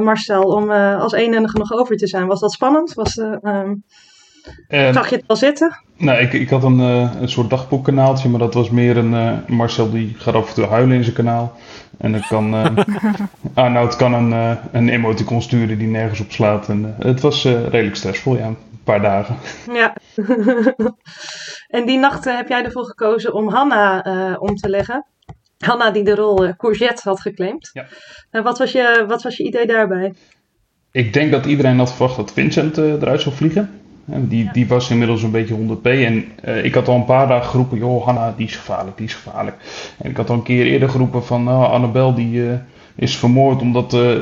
[0.02, 2.28] Marcel, om als enige nog over te zijn?
[2.28, 2.94] Was dat spannend?
[2.94, 3.84] Was, um,
[4.68, 5.84] Zag je het wel zitten?
[5.98, 9.32] Nou, ik, ik had een, uh, een soort dagboekkanaaltje, maar dat was meer een uh,
[9.48, 11.58] Marcel die gaat af en toe huilen in zijn kanaal.
[11.98, 12.66] En dan kan uh,
[13.54, 16.70] Arnoud kan een, een emoticon sturen die nergens op slaat.
[16.70, 19.36] En, het was redelijk stressvol, ja, een paar dagen.
[19.74, 19.96] Ja.
[21.78, 24.02] en die nacht heb jij ervoor gekozen om Hanna
[24.40, 25.06] om te leggen.
[25.58, 27.70] Hanna die de rol Courgette had geclaimd.
[27.74, 28.42] Ja.
[28.42, 30.14] wat, was je, wat was je idee daarbij?
[30.92, 33.85] Ik denk dat iedereen had verwacht dat Vincent eruit zou vliegen.
[34.06, 35.82] Die, die was inmiddels een beetje 100p.
[35.84, 39.06] En uh, ik had al een paar dagen geroepen, joh, Hanna, die is gevaarlijk, die
[39.06, 39.56] is gevaarlijk.
[39.98, 42.54] En ik had al een keer eerder geroepen van, nou, Annabel die uh,
[42.96, 44.18] is vermoord omdat, uh,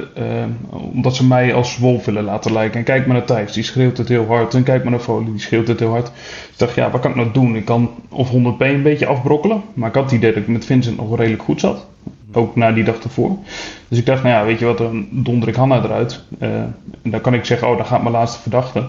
[0.93, 2.79] omdat ze mij als wolf willen laten lijken.
[2.79, 4.53] En kijk maar naar Thijs, die schreeuwt het heel hard.
[4.53, 6.05] En kijk maar naar Folie, die schreeuwt het heel hard.
[6.05, 7.55] Dus ik dacht, ja, wat kan ik nou doen?
[7.55, 9.61] Ik kan of 100p een beetje afbrokkelen.
[9.73, 11.85] Maar ik had het idee dat ik met Vincent nog redelijk goed zat.
[12.33, 13.37] Ook na die dag ervoor.
[13.87, 16.23] Dus ik dacht, nou ja, weet je wat, dan donder ik Hanna eruit.
[16.39, 18.83] en dan kan ik zeggen, oh, dan gaat mijn laatste verdachte.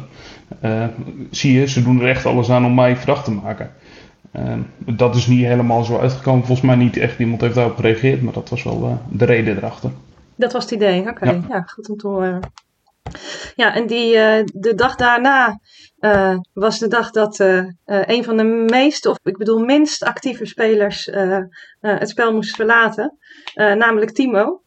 [0.63, 0.87] Uh,
[1.31, 3.73] zie je, ze doen er echt alles aan om mij verdacht te maken.
[4.37, 6.47] Uh, dat is niet helemaal zo uitgekomen.
[6.47, 9.57] Volgens mij niet echt iemand heeft daarop gereageerd, maar dat was wel uh, de reden
[9.57, 9.91] erachter.
[10.37, 11.11] Dat was het idee, oké.
[11.11, 11.35] Okay.
[11.35, 11.45] Ja.
[11.49, 11.61] ja.
[11.61, 12.41] goed om te horen.
[13.55, 14.13] Ja, en die,
[14.45, 15.61] de dag daarna
[16.53, 17.39] was de dag dat
[17.85, 21.11] een van de meest, of ik bedoel minst actieve spelers
[21.81, 23.19] het spel moest verlaten.
[23.55, 24.63] namelijk Timo.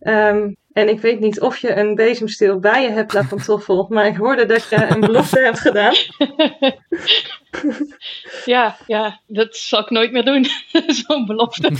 [0.00, 4.06] Um, en ik weet niet of je een bezemsteel bij je hebt, La Pantoffel, maar
[4.06, 5.94] ik hoorde dat je een belofte hebt gedaan.
[8.44, 10.46] ja, ja, dat zal ik nooit meer doen,
[11.06, 11.72] zo'n belofte.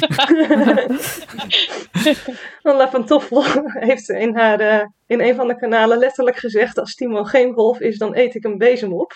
[2.62, 7.24] La Pantoffel heeft in, haar, uh, in een van de kanalen letterlijk gezegd, als Timo
[7.24, 9.12] geen wolf is, dan eet ik een bezem op.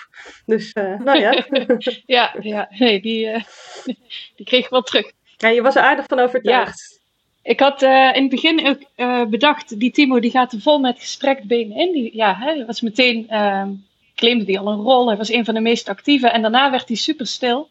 [0.47, 1.45] Dus, uh, nou ja.
[2.07, 3.43] ja, ja, nee, die, uh,
[4.37, 5.13] die kreeg ik wel terug.
[5.37, 6.89] Ja, je was er aardig van overtuigd.
[6.91, 6.96] Ja.
[7.47, 10.79] Ik had uh, in het begin ook uh, bedacht, die Timo die gaat er vol
[10.79, 11.93] met gestrekt benen in.
[11.93, 13.63] Die, ja, hij was meteen, uh,
[14.15, 15.07] claimde hij al een rol.
[15.07, 16.29] Hij was een van de meest actieve.
[16.29, 17.69] En daarna werd hij super stil.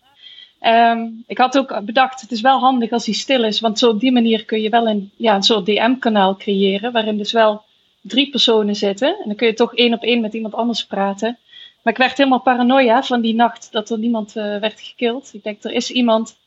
[0.61, 3.59] Um, ik had ook bedacht, het is wel handig als hij stil is.
[3.59, 6.91] Want zo op die manier kun je wel een, ja, een soort DM-kanaal creëren.
[6.91, 7.63] Waarin dus wel
[8.01, 9.07] drie personen zitten.
[9.07, 11.37] En dan kun je toch één op één met iemand anders praten.
[11.81, 15.29] Maar ik werd helemaal paranoia van die nacht dat er niemand werd gekild.
[15.33, 16.37] Ik denk, er is iemand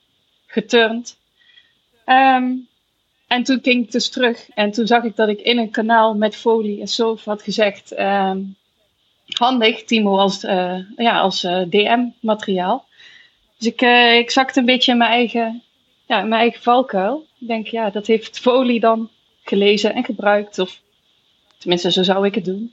[0.46, 1.18] geturnd.
[2.06, 2.67] Um,
[3.28, 6.14] en toen ging ik dus terug en toen zag ik dat ik in een kanaal
[6.14, 8.32] met folie en Sof had gezegd: uh,
[9.26, 12.84] handig, Timo, als, uh, ja, als uh, DM-materiaal.
[13.58, 15.62] Dus ik, uh, ik zakte een beetje in mijn eigen
[16.06, 17.26] ja, mijn eigen valkuil.
[17.38, 19.10] Ik denk, ja, dat heeft Folie dan
[19.42, 20.58] gelezen en gebruikt.
[20.58, 20.80] Of
[21.58, 22.72] tenminste, zo zou ik het doen.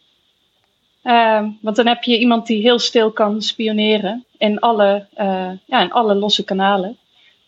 [1.04, 5.08] Ehm, want dan heb je iemand die heel stil kan spioneren in alle,
[5.66, 6.98] ja, in alle losse kanalen.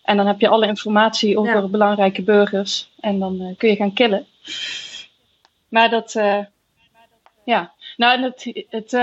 [0.08, 2.90] En dan heb je alle informatie over belangrijke burgers.
[3.00, 4.26] En dan uh, kun je gaan killen.
[5.70, 6.40] Maar dat, uh,
[7.44, 7.74] ja.
[7.98, 8.94] Nou, het, het,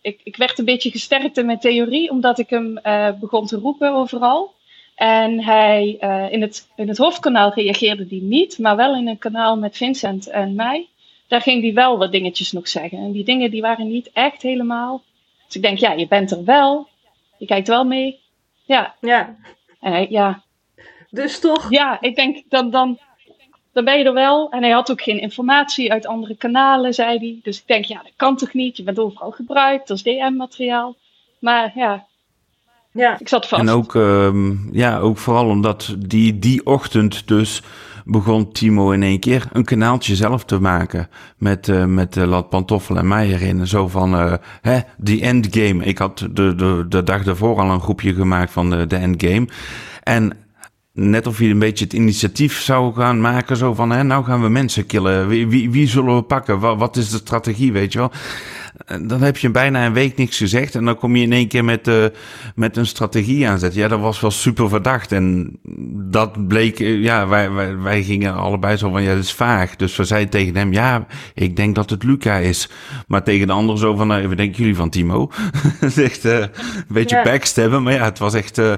[0.00, 2.80] ik, ik werd een beetje gesterkt in mijn theorie, omdat ik hem
[3.20, 4.54] begon te roepen overal.
[4.94, 5.88] En hij,
[6.30, 10.26] in, het, in het hoofdkanaal reageerde hij niet, maar wel in een kanaal met Vincent
[10.26, 10.88] en mij
[11.32, 12.98] daar ging hij wel wat dingetjes nog zeggen.
[12.98, 15.02] En die dingen die waren niet echt helemaal.
[15.46, 16.88] Dus ik denk, ja, je bent er wel.
[17.38, 18.20] Je kijkt wel mee.
[18.64, 18.94] Ja.
[19.00, 19.36] Ja.
[19.82, 20.42] En hij, ja.
[21.10, 21.70] Dus toch?
[21.70, 22.98] Ja, ik denk, dan, dan,
[23.72, 24.50] dan ben je er wel.
[24.50, 27.38] En hij had ook geen informatie uit andere kanalen, zei hij.
[27.42, 28.76] Dus ik denk, ja, dat kan toch niet?
[28.76, 30.96] Je bent overal gebruikt als DM-materiaal.
[31.38, 32.06] Maar ja,
[32.92, 33.18] ja.
[33.18, 33.62] Ik zat vast.
[33.62, 37.62] En ook, uh, ja, ook vooral omdat die, die ochtend dus
[38.04, 41.08] begon Timo in één keer een kanaaltje zelf te maken.
[41.38, 43.66] Met, uh, met uh, Lat Pantoffel en mij erin.
[43.66, 45.84] Zo van, uh, hè, die endgame.
[45.84, 49.48] Ik had de, de, de dag daarvoor al een groepje gemaakt van de, de endgame.
[50.02, 50.32] En
[50.92, 53.56] net of je een beetje het initiatief zou gaan maken.
[53.56, 55.28] Zo van, hè, nou gaan we mensen killen.
[55.28, 56.58] Wie, wie, wie zullen we pakken?
[56.58, 58.10] Wat is de strategie, weet je wel?
[59.02, 60.74] Dan heb je bijna een week niks gezegd.
[60.74, 62.04] En dan kom je in één keer met, uh,
[62.54, 63.80] met een strategie aanzetten.
[63.80, 65.12] Ja, dat was wel super verdacht.
[65.12, 65.58] En
[66.10, 69.76] dat bleek, eh, ja, wij, wij, wij gingen allebei zo van, ja, dat is vaag.
[69.76, 72.68] Dus we zeiden tegen hem, ja, ik denk dat het Luca is.
[73.06, 75.30] Maar tegen de ander zo van, nou, wat denken jullie van Timo?
[75.96, 76.50] echt uh, een
[76.88, 77.22] beetje ja.
[77.22, 77.82] backstabben.
[77.82, 78.72] Maar ja, het was echt uh,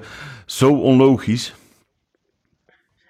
[0.46, 1.54] zo onlogisch.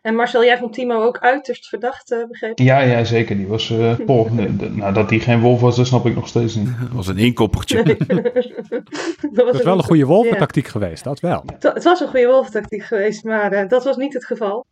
[0.05, 2.65] En Marcel, jij vond Timo ook uiterst verdacht, uh, begrepen?
[2.65, 3.37] Ja, ja, zeker.
[3.37, 6.55] Die was, uh, poh, nou, dat hij geen wolf was, dat snap ik nog steeds
[6.55, 6.69] niet.
[6.81, 7.83] Dat was een inkoppertje.
[7.83, 7.97] Nee.
[9.33, 10.71] dat was is wel een goede wolventactiek ja.
[10.71, 11.45] geweest, dat wel.
[11.59, 14.67] Het was een goede wolventactiek geweest, maar uh, dat was niet het geval.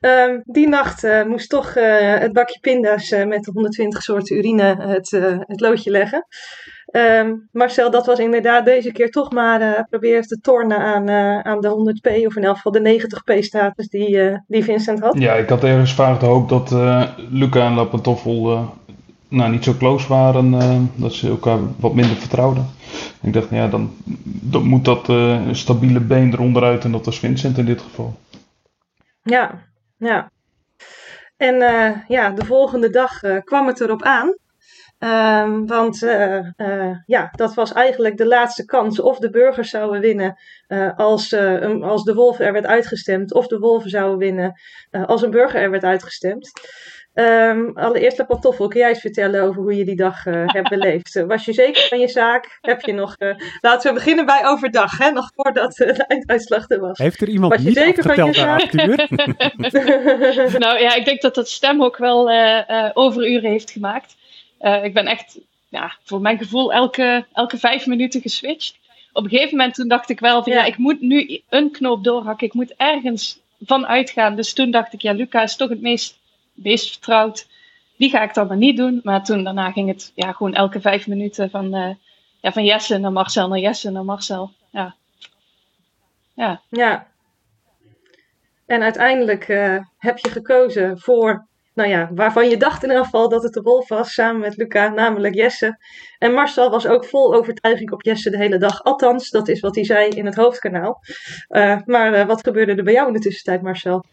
[0.00, 5.10] Um, die nacht moest toch het bakje pinda's met de 120 soorten urine het,
[5.46, 6.26] het loodje leggen.
[6.92, 11.40] Um, Marcel, dat was inderdaad deze keer toch maar uh, proberen te tornen aan, uh,
[11.40, 15.18] aan de 100p, of in elk geval de 90p-status die, uh, die Vincent had.
[15.18, 16.70] Ja, ik had ergens vaak de hoop dat
[17.30, 18.66] Luca en Lapantoffel
[19.28, 22.66] nou, niet zo close waren, dat ze elkaar wat minder vertrouwden.
[23.22, 23.90] Ik dacht, ja, dan,
[24.24, 25.12] dan moet dat
[25.56, 28.18] stabiele been eronderuit en dat was Vincent in dit geval.
[29.22, 29.50] Ja,
[29.96, 30.30] ja.
[31.36, 31.54] En
[32.08, 34.34] ja, de volgende dag kwam het erop aan.
[34.98, 39.00] Um, want uh, uh, ja, dat was eigenlijk de laatste kans.
[39.00, 40.38] Of de burgers zouden winnen
[40.68, 41.34] uh, als,
[41.80, 43.34] als de wolven er werd uitgestemd.
[43.34, 46.50] Of de wolven zouden winnen als een burger er werd uitgestemd.
[47.14, 51.24] Um, allereerst, Pantoffel, kun jij eens vertellen over hoe je die dag hebt beleefd?
[51.26, 52.58] was je zeker van je zaak?
[52.60, 53.16] Heb je nog...
[53.60, 55.10] laten we beginnen bij overdag, hè?
[55.10, 56.98] nog voordat de einduitslag er was.
[56.98, 58.72] Heeft er iemand was je niet zeker van je zaak?
[60.64, 62.30] nou ja, ik denk dat dat stem ook wel
[62.94, 64.16] overuren heeft gemaakt.
[64.60, 65.38] Uh, ik ben echt,
[65.68, 68.78] ja, voor mijn gevoel, elke, elke vijf minuten geswitcht.
[69.12, 70.58] Op een gegeven moment toen dacht ik wel van ja.
[70.58, 72.46] ja, ik moet nu een knoop doorhakken.
[72.46, 74.36] Ik moet ergens van uitgaan.
[74.36, 76.18] Dus toen dacht ik, ja, Luca is toch het meest,
[76.52, 77.46] meest vertrouwd.
[77.96, 79.00] Die ga ik dan maar niet doen.
[79.02, 81.94] Maar toen daarna ging het ja, gewoon elke vijf minuten van, uh,
[82.40, 84.50] ja, van Jesse naar Marcel naar Jesse naar Marcel.
[84.70, 84.94] Ja.
[86.34, 86.60] Ja.
[86.68, 87.06] ja.
[88.66, 91.46] En uiteindelijk uh, heb je gekozen voor
[91.78, 94.56] nou ja, waarvan je dacht in ieder geval dat het de wolf was, samen met
[94.56, 95.78] Luca, namelijk Jesse.
[96.18, 98.84] En Marcel was ook vol overtuiging op Jesse de hele dag.
[98.84, 101.00] Althans, dat is wat hij zei in het hoofdkanaal.
[101.50, 104.04] Uh, maar uh, wat gebeurde er bij jou in de tussentijd, Marcel?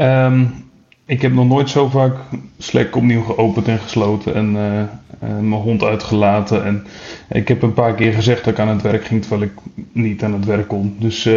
[0.00, 0.70] Um,
[1.06, 2.16] ik heb nog nooit zo vaak
[2.58, 4.82] Slack opnieuw geopend en gesloten en uh,
[5.20, 6.64] mijn hond uitgelaten.
[6.64, 6.86] En
[7.28, 9.52] ik heb een paar keer gezegd dat ik aan het werk ging, terwijl ik
[9.92, 10.96] niet aan het werk kon.
[10.98, 11.28] Dus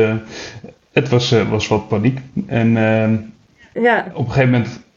[0.91, 2.19] het was, was wat paniek.
[2.47, 3.17] En ehm,
[3.83, 4.05] ja.
[4.13, 4.87] op een gegeven moment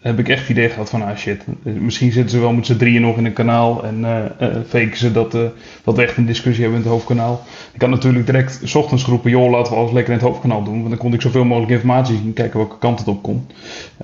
[0.00, 2.76] heb ik echt het idee gehad van, ah shit, misschien zitten ze wel met z'n
[2.76, 5.42] drieën nog in een kanaal en uh, uh, faken ze dat, uh,
[5.84, 7.42] dat we echt een discussie hebben in het hoofdkanaal.
[7.72, 10.62] Ik had natuurlijk direct s ochtends geroepen, joh, laten we alles lekker in het hoofdkanaal
[10.62, 13.46] doen, want dan kon ik zoveel mogelijk informatie zien, kijken welke kant het op kon.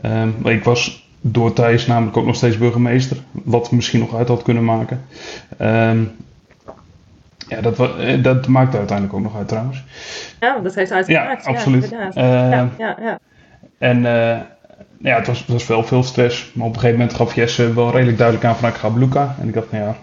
[0.05, 4.29] Um, maar ik was door Thijs namelijk ook nog steeds burgemeester, wat misschien nog uit
[4.29, 5.01] had kunnen maken.
[5.61, 6.11] Um,
[7.49, 7.77] ja, dat,
[8.23, 9.85] dat maakte uiteindelijk ook nog uit trouwens.
[10.41, 11.45] Ja, dat heeft uitgemaakt.
[11.45, 11.89] Ja, absoluut.
[11.91, 13.19] Ja, ja, ja, ja.
[13.79, 14.05] En
[14.99, 16.51] ja, het was, was wel veel stress.
[16.55, 18.97] Maar op een gegeven moment gaf Jesse wel redelijk duidelijk aan van ik ga op
[18.97, 19.37] Luca.
[19.41, 19.97] En ik dacht, nou ja,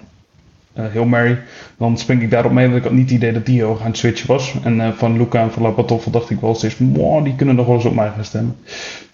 [0.83, 1.41] uh, heel Mary.
[1.77, 3.87] Dan spring ik daarop mee, want ik had niet het idee dat die heel aan
[3.87, 4.55] het switchen was.
[4.63, 7.65] En uh, van Luca en van Lapatoffel dacht ik wel steeds, wow, die kunnen nog
[7.65, 8.57] wel eens op mij gaan stemmen.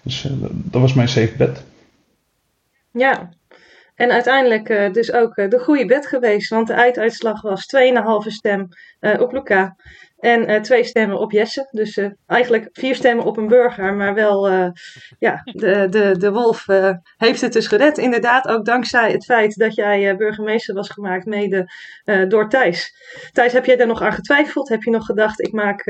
[0.02, 1.62] Dus uh, dat was mijn safe bet.
[2.92, 3.28] Ja,
[3.94, 6.50] en uiteindelijk dus ook de goede bet geweest.
[6.50, 7.66] Want de einduitslag was
[8.24, 8.68] 2,5 stem
[9.18, 9.76] op Luca.
[10.20, 11.68] En uh, twee stemmen op Jesse.
[11.70, 13.94] Dus uh, eigenlijk vier stemmen op een burger.
[13.94, 14.66] Maar wel, uh,
[15.18, 16.64] ja, de, de, de wolf
[17.16, 17.98] heeft het dus gered.
[17.98, 21.72] Inderdaad, ook dankzij het feit dat jij burgemeester was gemaakt, mede
[22.28, 22.94] door Thijs.
[23.32, 24.68] Thijs, heb jij daar nog aan getwijfeld?
[24.68, 25.86] Heb je nog gedacht, ik maak,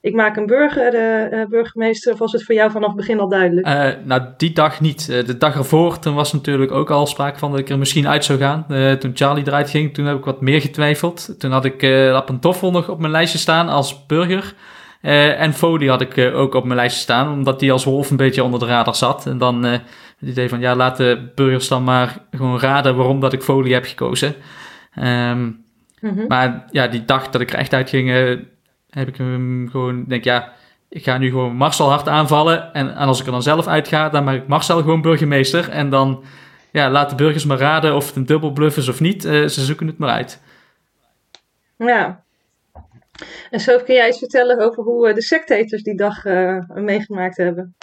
[0.00, 2.12] ik maak een burger, burgemeester?
[2.12, 3.66] Of was het voor jou vanaf het begin al duidelijk?
[4.04, 5.06] nou, die dag niet.
[5.06, 8.24] de dag ervoor, toen was natuurlijk ook al sprake van dat ik er misschien uit
[8.24, 8.66] zou gaan.
[8.98, 11.34] toen Charlie eruit ging, toen heb ik wat meer getwijfeld.
[11.38, 12.20] Toen had ik uh,
[12.60, 14.54] nog op mijn lijstje staan als burger.
[15.02, 18.10] Uh, en Foley had ik uh, ook op mijn lijstje staan, omdat die als wolf
[18.10, 19.26] een beetje onder de radar zat.
[19.26, 23.20] En dan uh, het idee van, ja, laat de burgers dan maar gewoon raden waarom
[23.20, 24.34] dat ik Foley heb gekozen.
[24.98, 25.64] Um,
[26.00, 26.24] mm-hmm.
[26.28, 28.10] Maar ja, die dag dat ik er echt uit ging,
[28.90, 30.52] heb ik hem gewoon, denk ja,
[30.88, 32.74] ik ga nu gewoon Marcel hard aanvallen.
[32.74, 35.68] En, en als ik er dan zelf uitga, dan maak ik Marcel gewoon burgemeester.
[35.68, 36.24] En dan,
[36.72, 39.22] ja, laat de burgers maar raden of het een dubbelbluff is of niet.
[39.22, 40.42] ze zoeken het maar uit.
[41.76, 42.21] Ja,
[43.50, 47.36] en zo kun jij iets vertellen over hoe eh, de sectators die dag uh, meegemaakt
[47.36, 47.74] hebben?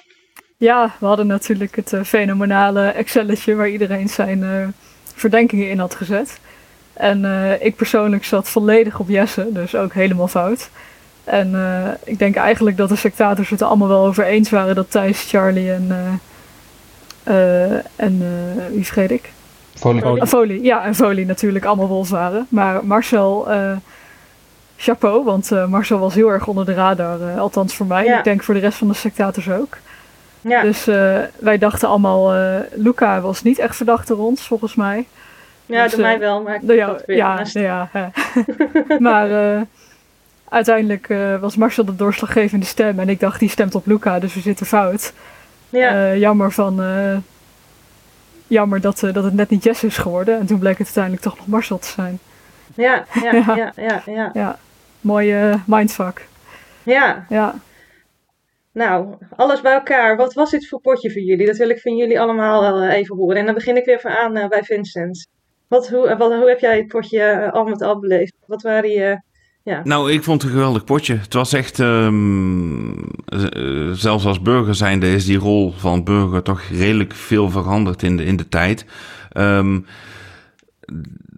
[0.57, 4.67] Ja, we hadden natuurlijk het uh, fenomenale Excelletje waar iedereen zijn uh,
[5.15, 6.39] verdenkingen in had gezet.
[6.93, 7.25] En
[7.61, 10.69] ik persoonlijk zat volledig op Jesse, dus ook helemaal fout.
[11.23, 11.55] En
[12.03, 15.30] ik denk eigenlijk dat de sectators het er allemaal wel over eens waren dat Thijs,
[15.30, 16.19] Charlie en.
[17.95, 18.21] en
[18.71, 19.32] wie vergeet ik?
[19.75, 20.27] Folie.
[20.27, 20.63] Folie.
[20.63, 22.47] Ja, en Folie natuurlijk allemaal wolf waren.
[22.49, 23.47] Maar Marcel
[24.80, 27.19] chapeau, want uh, Marcel was heel erg onder de radar.
[27.19, 28.05] Uh, althans voor mij.
[28.05, 29.77] Ik denk voor de rest van de sectators ook.
[30.41, 30.61] Ja.
[30.61, 32.34] Dus uh, wij dachten allemaal,
[32.73, 35.07] Luca was niet echt verdacht door ons, volgens mij.
[35.65, 38.11] Ja, dus, door mij wel, maar door jou, ja, ja, ja.
[39.09, 39.30] maar
[40.49, 41.07] uiteindelijk
[41.41, 42.99] was Marcel de doorslaggevende stem.
[42.99, 45.13] En ik dacht, die stemt op Luca, dus we zitten fout.
[45.69, 46.15] Ja.
[46.15, 46.82] jammer van...
[48.47, 50.39] jammer dat, dat het net niet Jess is geworden.
[50.39, 52.19] En toen bleek het uiteindelijk toch nog Marcel te zijn.
[52.75, 54.01] Ja, ja, ja, ja.
[54.05, 54.57] ja, ja
[55.01, 56.27] mooie mindfuck.
[56.83, 57.25] Ja.
[57.29, 57.55] ja.
[58.71, 60.17] Nou, alles bij elkaar.
[60.17, 61.45] Wat was dit voor potje voor jullie?
[61.45, 63.37] Dat wil ik van jullie allemaal uh, even horen.
[63.37, 65.27] En dan begin ik weer van aan uh, bij Vincent.
[65.67, 68.33] Wat, hoe, wat, hoe heb jij het potje al met al beleefd?
[68.45, 69.21] Wat waren je...
[69.63, 69.81] Ja.
[69.83, 71.15] Nou, ik vond het een geweldig potje.
[71.15, 72.95] Het was echt, um,
[73.91, 78.25] zelfs als burger zijnde is die rol van burger toch redelijk veel veranderd in de,
[78.25, 78.85] in de tijd.
[79.37, 79.85] Um,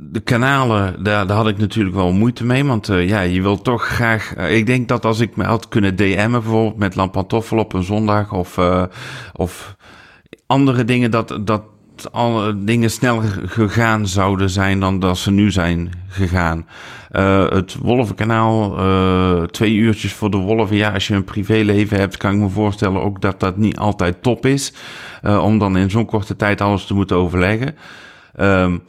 [0.03, 2.65] de kanalen, daar, daar had ik natuurlijk wel moeite mee.
[2.65, 4.37] Want uh, ja, je wil toch graag.
[4.37, 7.83] Uh, ik denk dat als ik me had kunnen DM'en, bijvoorbeeld met Lampantoffel op een
[7.83, 8.83] zondag of, uh,
[9.33, 9.75] of
[10.45, 11.63] andere dingen, dat, dat
[12.11, 16.67] alle dingen sneller gegaan zouden zijn dan dat ze nu zijn gegaan.
[17.49, 18.75] het Wolvenkanaal,
[19.47, 20.75] twee uurtjes voor de wolven.
[20.75, 24.23] Ja, als je een privéleven hebt, kan ik me voorstellen ook dat dat niet altijd
[24.23, 24.73] top is.
[25.23, 27.75] om dan in zo'n korte tijd alles te moeten overleggen.
[28.39, 28.79] Um, eh,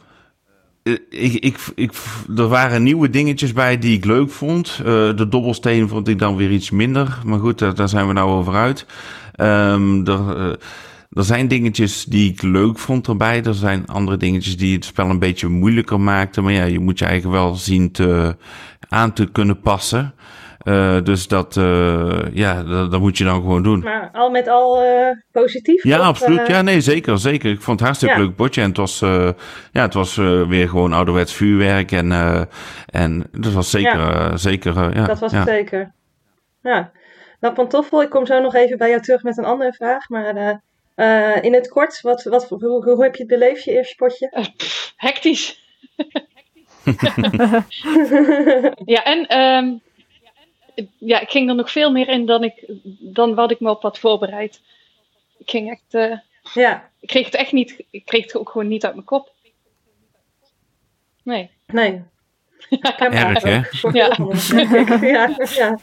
[1.09, 1.91] ik, ik, ik,
[2.35, 4.79] er waren nieuwe dingetjes bij die ik leuk vond.
[4.79, 7.19] Uh, de dobbelsteen vond ik dan weer iets minder.
[7.25, 8.85] Maar goed, daar, daar zijn we nou over uit.
[9.37, 10.53] Um, er, uh,
[11.09, 13.43] er zijn dingetjes die ik leuk vond erbij.
[13.43, 16.43] Er zijn andere dingetjes die het spel een beetje moeilijker maakten.
[16.43, 18.35] Maar ja, je moet je eigen wel zien te,
[18.89, 20.13] aan te kunnen passen.
[20.63, 23.79] Uh, dus dat, uh, ja, dat, dat, moet je dan gewoon doen.
[23.79, 25.83] Maar al met al uh, positief?
[25.83, 26.47] Ja, absoluut.
[26.47, 27.51] Ja, nee, zeker, zeker.
[27.51, 28.21] Ik vond het hartstikke ja.
[28.21, 28.61] leuk potje.
[28.61, 28.99] En het was,
[29.71, 30.15] ja, het was
[30.47, 31.91] weer gewoon ouderwets vuurwerk.
[31.91, 32.11] En,
[32.85, 34.37] en dat was zeker, ja.
[34.37, 35.05] zeker, ja.
[35.05, 35.91] Dat was het zeker.
[36.61, 36.91] Ja.
[37.39, 40.09] Nou, Pantoffel, ik kom zo nog even bij jou terug met een andere vraag.
[40.09, 40.61] Maar
[41.41, 44.51] in het kort, wat, wat, hoe, hoe heb je het beleefd, je eerste potje?
[44.95, 45.61] hectisch.
[48.95, 49.39] ja, en...
[49.39, 49.81] Um
[50.97, 52.65] ja, ik ging er nog veel meer in dan, ik,
[52.99, 54.61] dan wat ik me op had voorbereid.
[55.37, 55.93] Ik ging echt.
[55.93, 56.17] Uh,
[56.53, 56.89] ja.
[56.99, 57.83] Ik kreeg het echt niet.
[57.89, 59.31] Ik kreeg het ook gewoon niet uit mijn kop.
[61.23, 61.49] Nee.
[61.65, 62.03] Nee.
[62.97, 63.61] Erg, hè?
[63.91, 64.15] Ja.
[65.01, 65.79] ja, ja,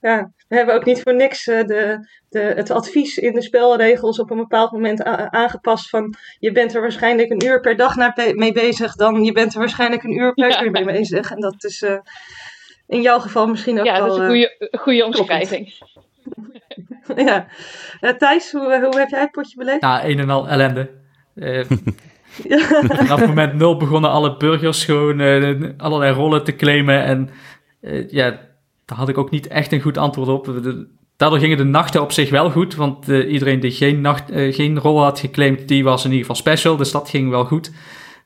[0.00, 0.32] ja.
[0.48, 4.30] We hebben ook niet voor niks uh, de, de, het advies in de spelregels op
[4.30, 8.94] een bepaald moment aangepast van je bent er waarschijnlijk een uur per dag mee bezig
[8.94, 11.30] dan je bent er waarschijnlijk een uur per uur mee bezig.
[11.30, 11.98] En dat is, uh,
[12.90, 14.02] in jouw geval misschien ook ja, wel...
[14.02, 15.72] Ja, dat is een goede, eh, goede omschrijving.
[17.16, 17.46] ja.
[18.00, 19.80] Uh, Thijs, hoe, hoe heb jij het potje beleefd?
[19.80, 20.90] Ja, een en al ellende.
[21.34, 21.64] Uh,
[22.82, 27.04] Vanaf moment nul begonnen alle burgers gewoon uh, allerlei rollen te claimen.
[27.04, 27.30] En
[28.08, 28.30] ja,
[28.84, 30.62] daar had ik ook niet echt een goed antwoord op.
[31.16, 32.74] daardoor gingen de nachten op zich wel goed.
[32.74, 36.76] Want iedereen die geen, nacht, geen rol had geclaimd, die was in ieder geval special.
[36.76, 37.72] Dus dat ging wel goed.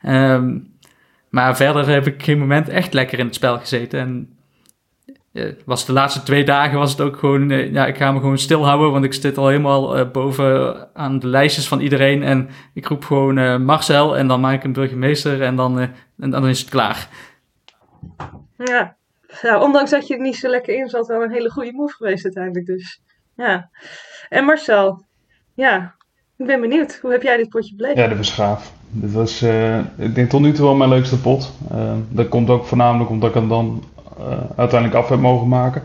[0.06, 0.74] Um,
[1.34, 4.00] maar verder heb ik geen moment echt lekker in het spel gezeten.
[4.00, 4.34] En
[5.64, 8.39] was de laatste twee dagen was het ook gewoon, uh, ja, ik ga me gewoon
[8.39, 12.22] stilhouden, want ik zit al helemaal uh, boven aan de lijstjes van iedereen.
[12.22, 15.78] En ik roep gewoon Marcel en dan maak ik een burgemeester en dan,
[16.18, 17.09] en dan is het klaar.
[18.57, 18.97] Ja,
[19.43, 21.95] ja, ondanks dat je er niet zo lekker in zat, wel een hele goede move
[21.95, 22.66] geweest uiteindelijk.
[22.66, 23.03] Dus
[23.37, 23.70] ja.
[24.28, 25.05] En Marcel,
[25.55, 25.95] ja,
[26.37, 26.99] ik ben benieuwd.
[27.03, 27.97] Hoe heb jij dit potje beleefd?
[27.97, 28.72] Ja, dat was gaaf.
[28.91, 31.53] Dit was, uh, ik denk tot nu toe wel mijn leukste pot.
[31.72, 33.85] Uh, dat komt ook voornamelijk omdat ik hem dan
[34.56, 35.82] uiteindelijk af heb mogen maken.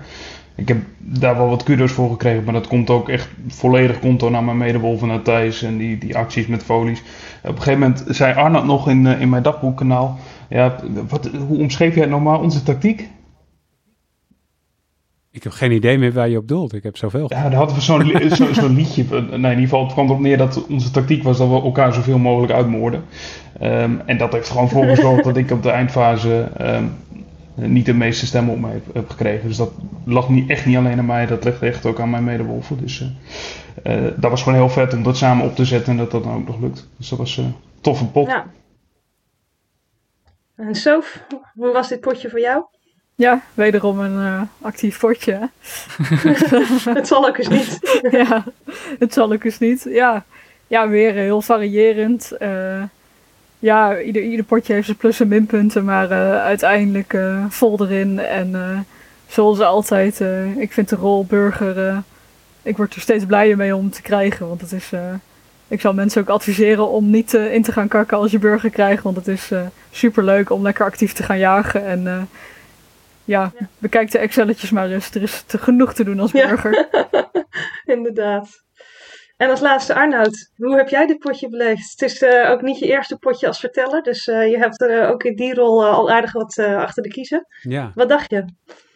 [0.55, 4.29] Ik heb daar wel wat kudos voor gekregen, maar dat komt ook echt volledig konto
[4.29, 7.03] naar mijn medewolven, naar Thijs en die, die acties met folies.
[7.43, 10.17] Op een gegeven moment zei Arnold nog in, in mijn dagboekkanaal,
[10.49, 10.75] ja,
[11.07, 13.09] wat, hoe omschreef jij het normaal, onze tactiek?
[15.31, 16.73] Ik heb geen idee meer waar je op doelt.
[16.73, 17.25] Ik heb zoveel.
[17.29, 19.03] Ja, daar hadden we zo'n zo, zo liedje.
[19.09, 21.93] Nee, in ieder geval, het kwam erop neer dat onze tactiek was dat we elkaar
[21.93, 23.03] zoveel mogelijk uitmoorden.
[23.61, 26.91] Um, en dat heeft gewoon voor gezorgd dat ik op de eindfase um,
[27.67, 29.47] niet de meeste stemmen op mij heb, gekregen.
[29.47, 29.71] Dus dat
[30.05, 32.77] lag niet, echt niet alleen aan mij, dat ligt echt ook aan mijn medewolven.
[32.77, 33.01] Dus
[33.83, 36.11] uh, uh, dat was gewoon heel vet om dat samen op te zetten en dat
[36.11, 36.87] dat dan ook nog lukt.
[36.97, 37.51] Dus dat was een uh,
[37.81, 38.27] toffe pot.
[38.27, 38.45] Ja.
[40.55, 42.63] En Sof, hoe was dit potje voor jou?
[43.15, 45.49] Ja, wederom een uh, actief potje.
[46.93, 47.79] het zal ook eens niet.
[48.27, 48.43] ja,
[48.99, 49.85] het zal ook eens niet.
[49.89, 50.25] Ja,
[50.67, 52.31] ja weer heel variërend.
[53.59, 57.17] Ja, ieder, ieder potje heeft zijn plus- en minpunten, maar uh, uiteindelijk
[57.49, 58.19] vol erin.
[58.19, 58.85] En
[59.27, 60.23] zoals altijd,
[60.57, 62.03] ik vind de rol burger,
[62.61, 64.47] ik word er steeds blijer mee om te krijgen.
[64.47, 64.91] Want het is,
[65.67, 69.03] ik zal mensen ook adviseren om niet in te gaan kakken als je burger krijgt.
[69.03, 69.51] Want het is
[69.91, 71.85] super leuk om lekker actief te gaan jagen.
[71.85, 72.29] En
[73.29, 75.15] ja, bekijk de Excelletjes maar eens.
[75.15, 76.87] Er is te genoeg te doen als burger.
[76.91, 77.29] Ja.
[77.95, 78.63] Inderdaad.
[79.39, 81.91] En als laatste Arnoud, hoe heb jij dit potje beleefd?
[81.91, 85.03] Het is uh, ook niet je eerste potje als verteller, dus uh, je hebt er
[85.03, 87.45] uh, ook in die rol al aardig wat achter de kiezen.
[87.61, 87.91] Ja.
[87.95, 88.45] Wat dacht je?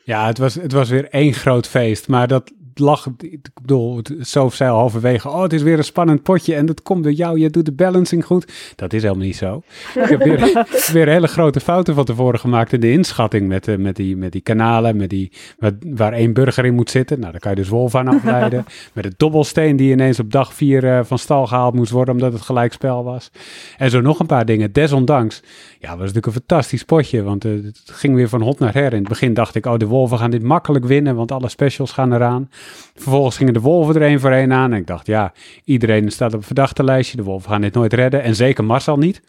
[0.03, 4.49] Ja, het was, het was weer één groot feest, maar dat, lag, ik bedoel, zo
[4.49, 7.39] zei al halverwege, oh, het is weer een spannend potje en dat komt door jou,
[7.39, 8.73] je doet de balancing goed.
[8.75, 9.61] Dat is helemaal niet zo.
[9.95, 13.77] ik heb weer, weer hele grote fouten van tevoren gemaakt in de inschatting met, uh,
[13.77, 17.19] met, die, met die kanalen, met die, met, waar één burger in moet zitten.
[17.19, 18.65] Nou, daar kan je dus wolf aan afleiden.
[18.93, 22.33] met de dobbelsteen die ineens op dag vier uh, van stal gehaald moest worden omdat
[22.33, 23.31] het gelijkspel was.
[23.77, 24.71] En zo nog een paar dingen.
[24.71, 25.41] Desondanks,
[25.79, 28.93] ja, was natuurlijk een fantastisch potje, want uh, het ging weer van hot naar her.
[28.93, 31.91] In het begin dacht ik, oh, de wolven gaan dit makkelijk winnen, want alle specials
[31.91, 32.49] gaan eraan.
[32.93, 34.71] Vervolgens gingen de wolven er één voor één aan.
[34.71, 35.33] En ik dacht, ja,
[35.63, 37.17] iedereen staat op een verdachte lijstje.
[37.17, 38.23] De wolven gaan dit nooit redden.
[38.23, 39.21] En zeker Marcel niet.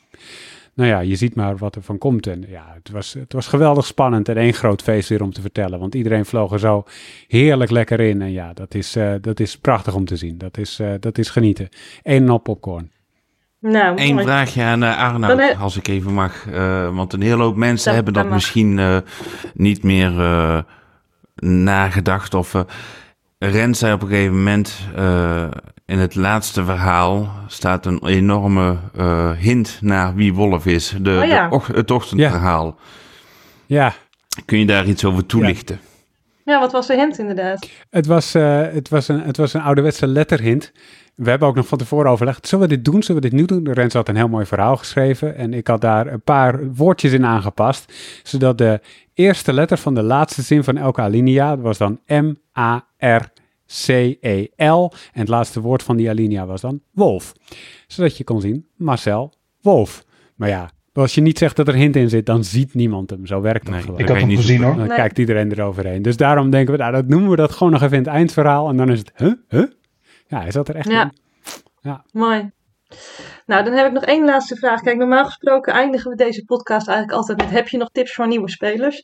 [0.74, 2.26] Nou ja, je ziet maar wat er van komt.
[2.26, 5.40] En ja, het was, het was geweldig spannend en één groot feest weer om te
[5.40, 5.78] vertellen.
[5.78, 6.84] Want iedereen vloog er zo
[7.28, 8.22] heerlijk lekker in.
[8.22, 10.38] En ja, dat is, uh, dat is prachtig om te zien.
[10.38, 11.68] Dat is, uh, dat is genieten.
[12.02, 12.90] Eén en op popcorn.
[13.60, 15.56] Nou, Eén vraagje aan uh, Arnoud, he...
[15.56, 16.44] als ik even mag.
[16.92, 19.02] want een hele hoop mensen dat, hebben dat misschien
[19.54, 20.12] niet meer
[21.34, 22.34] nagedacht.
[22.34, 22.64] Of
[23.50, 25.44] Rens zei op een gegeven moment, uh,
[25.86, 30.94] in het laatste verhaal staat een enorme uh, hint naar wie Wolf is.
[31.00, 31.48] De, oh ja.
[31.48, 32.78] de, het ochtendverhaal.
[33.66, 33.92] Ja.
[34.44, 35.80] Kun je daar iets over toelichten?
[36.44, 37.68] Ja, ja wat was de hint inderdaad?
[37.90, 40.72] Het was, uh, het was, een, het was een ouderwetse letterhint.
[41.14, 43.44] We hebben ook nog van tevoren overlegd, zullen we dit doen, zullen we dit nu
[43.44, 43.72] doen?
[43.72, 47.24] Rens had een heel mooi verhaal geschreven en ik had daar een paar woordjes in
[47.24, 47.92] aangepast,
[48.22, 48.80] zodat de
[49.14, 52.00] eerste letter van de laatste zin van elke alinea, dat was dan
[53.74, 57.32] M-A-R-C-E-L, en het laatste woord van die alinea was dan wolf.
[57.86, 60.04] Zodat je kon zien, Marcel, wolf.
[60.34, 63.26] Maar ja, als je niet zegt dat er hint in zit, dan ziet niemand hem.
[63.26, 63.98] Zo werkt dat nee, gewoon.
[63.98, 64.76] Ik had hem gezien hoor.
[64.76, 64.96] Dan nee.
[64.96, 66.02] kijkt iedereen eroverheen.
[66.02, 68.68] Dus daarom denken we, nou, dat noemen we dat gewoon nog even in het eindverhaal.
[68.68, 69.32] En dan is het, huh?
[69.48, 69.66] Huh?
[70.26, 71.02] Ja, hij zat er echt ja.
[71.02, 71.12] in.
[71.80, 72.50] Ja, mooi.
[73.46, 74.80] Nou, dan heb ik nog één laatste vraag.
[74.80, 78.26] Kijk, normaal gesproken eindigen we deze podcast eigenlijk altijd met: heb je nog tips voor
[78.26, 79.00] nieuwe spelers?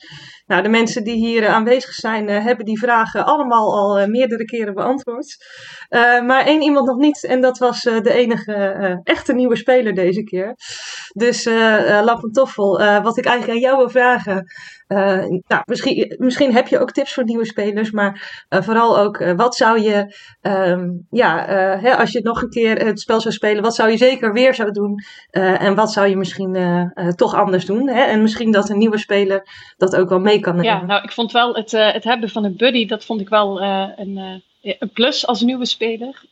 [0.46, 4.44] Nou, de mensen die hier aanwezig zijn, uh, hebben die vragen allemaal al uh, meerdere
[4.44, 5.36] keren beantwoord.
[5.88, 10.22] Uh, maar één iemand nog niet, en dat was de enige echte nieuwe speler deze
[10.22, 10.54] keer.
[11.12, 11.44] Dus,
[12.02, 14.46] Lappentoffel, wat ik eigenlijk aan jou wil vragen.
[15.46, 19.80] nou, misschien, misschien heb je ook tips voor nieuwe spelers, maar vooral ook, wat zou
[19.80, 21.46] je, um, ja,
[21.80, 24.54] hè, als je nog een keer het spel zou spelen, wat zou je zeker weer
[24.54, 25.04] zou doen?
[25.32, 27.88] Uh, en wat zou je misschien uh, uh, toch anders doen?
[27.88, 28.02] Hè?
[28.02, 29.46] En misschien dat een nieuwe speler
[29.76, 30.70] dat ook wel mee kan nemen.
[30.70, 33.62] Ja, nou, ik vond wel het, het hebben van een buddy, dat vond ik wel
[33.62, 36.22] een, een plus als nieuwe speler.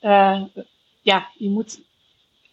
[1.03, 1.81] ja, je moet,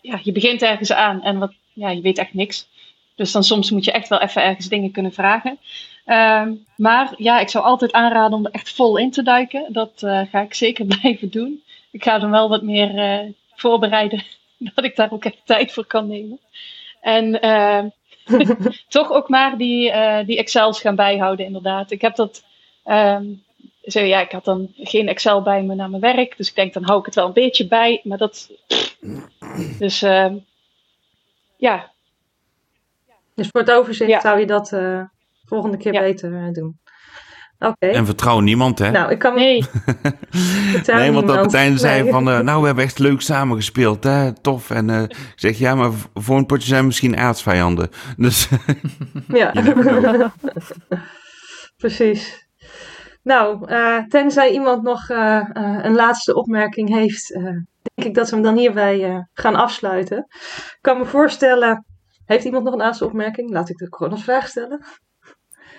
[0.02, 2.68] ja, je begint ergens aan en wat, ja, je weet echt niks.
[3.16, 5.58] Dus dan soms moet je echt wel even ergens dingen kunnen vragen.
[6.06, 9.66] Uh, maar ja, ik zou altijd aanraden om er echt vol in te duiken.
[9.70, 11.64] Dat uh, ga ik zeker blijven doen.
[11.92, 14.24] Ik ga dan wel wat meer uh, voorbereiden
[14.76, 16.40] dat ik daar ook echt tijd voor kan nemen.
[17.02, 17.84] En uh,
[18.88, 21.92] toch ook maar die, uh, die Excels gaan bijhouden, inderdaad.
[21.92, 22.44] Ik heb dat.
[22.86, 23.44] Um,
[23.84, 26.38] zo, ja, ik had dan geen Excel bij me naar mijn werk.
[26.38, 28.02] Dus ik denk, dan hou ik het wel een beetje bij.
[28.04, 28.52] Maar dat.
[29.80, 30.34] Dus uh,
[31.58, 31.92] ja.
[33.36, 34.20] Dus voor het overzicht ja.
[34.20, 34.74] zou je dat
[35.46, 36.00] volgende keer ja.
[36.00, 36.80] beter doen.
[37.60, 37.92] Okay.
[37.94, 38.92] En vertrouw niemand, hè?
[38.92, 39.64] Nou, ik kan Nee.
[40.86, 44.34] nee, want op het einde zei van, uh, nou, we hebben echt leuk samengespeeld, hè?
[44.34, 44.70] Tof.
[44.70, 47.90] En uh, ik zeg, ja, maar voor een potje zijn we misschien aardsvijanden.
[48.18, 48.50] Dus...
[49.28, 49.54] ja.
[51.78, 52.48] Precies.
[53.24, 57.34] Nou, uh, tenzij iemand nog een laatste opmerking heeft,
[57.94, 60.18] denk ik dat we hem dan hierbij gaan afsluiten.
[60.18, 61.86] Ik kan me voorstellen,
[62.26, 63.50] heeft iemand nog een laatste opmerking?
[63.50, 64.86] Laat ik de gewoon als vraag stellen.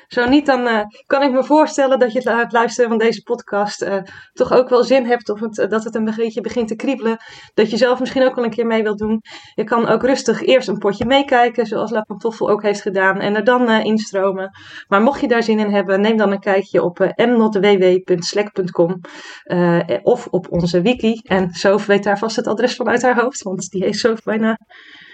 [0.09, 3.83] Zo niet, dan uh, kan ik me voorstellen dat je het luisteren van deze podcast
[3.83, 3.97] uh,
[4.33, 5.29] toch ook wel zin hebt.
[5.29, 7.17] Of het, uh, dat het een beetje begint te kriebelen.
[7.55, 9.23] Dat je zelf misschien ook wel een keer mee wilt doen.
[9.55, 13.21] Je kan ook rustig eerst een potje meekijken, zoals La Pantoffel ook heeft gedaan.
[13.21, 14.51] En er dan instromen.
[14.89, 19.01] Maar mocht je daar zin in hebben, neem dan een kijkje op mnotww.slack.com.
[20.03, 21.21] of op onze wiki.
[21.25, 23.43] En Sof weet daar vast het adres van uit haar hoofd.
[23.43, 24.59] Want die heeft Sof bijna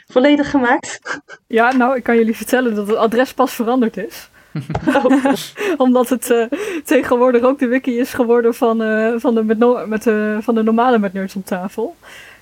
[0.04, 1.20] volledig gemaakt.
[1.46, 4.30] Ja, nou, ik kan jullie vertellen dat het adres pas veranderd is.
[5.76, 6.44] Omdat het uh,
[6.84, 10.54] tegenwoordig ook de wiki is geworden van, uh, van, de, met, no met, uh, van
[10.54, 11.96] de normale met Nerds om tafel.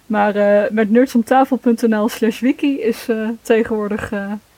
[0.06, 0.34] Maar
[0.72, 3.08] met nerdsomtafel.nl slash wiki is
[3.42, 4.10] tegenwoordig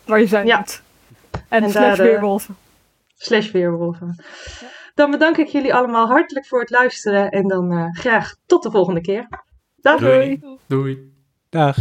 [0.05, 0.59] waar je zijn ja.
[0.59, 0.83] moet.
[1.49, 2.57] En, en slash weerwolven.
[3.15, 4.15] Slash weerwolven.
[4.61, 4.67] Ja.
[4.95, 9.01] Dan bedank ik jullie allemaal hartelijk voor het luisteren en dan graag tot de volgende
[9.01, 9.29] keer.
[9.77, 10.01] Dag.
[10.01, 10.41] Doei.
[10.67, 11.13] Doei.
[11.51, 11.77] Dag.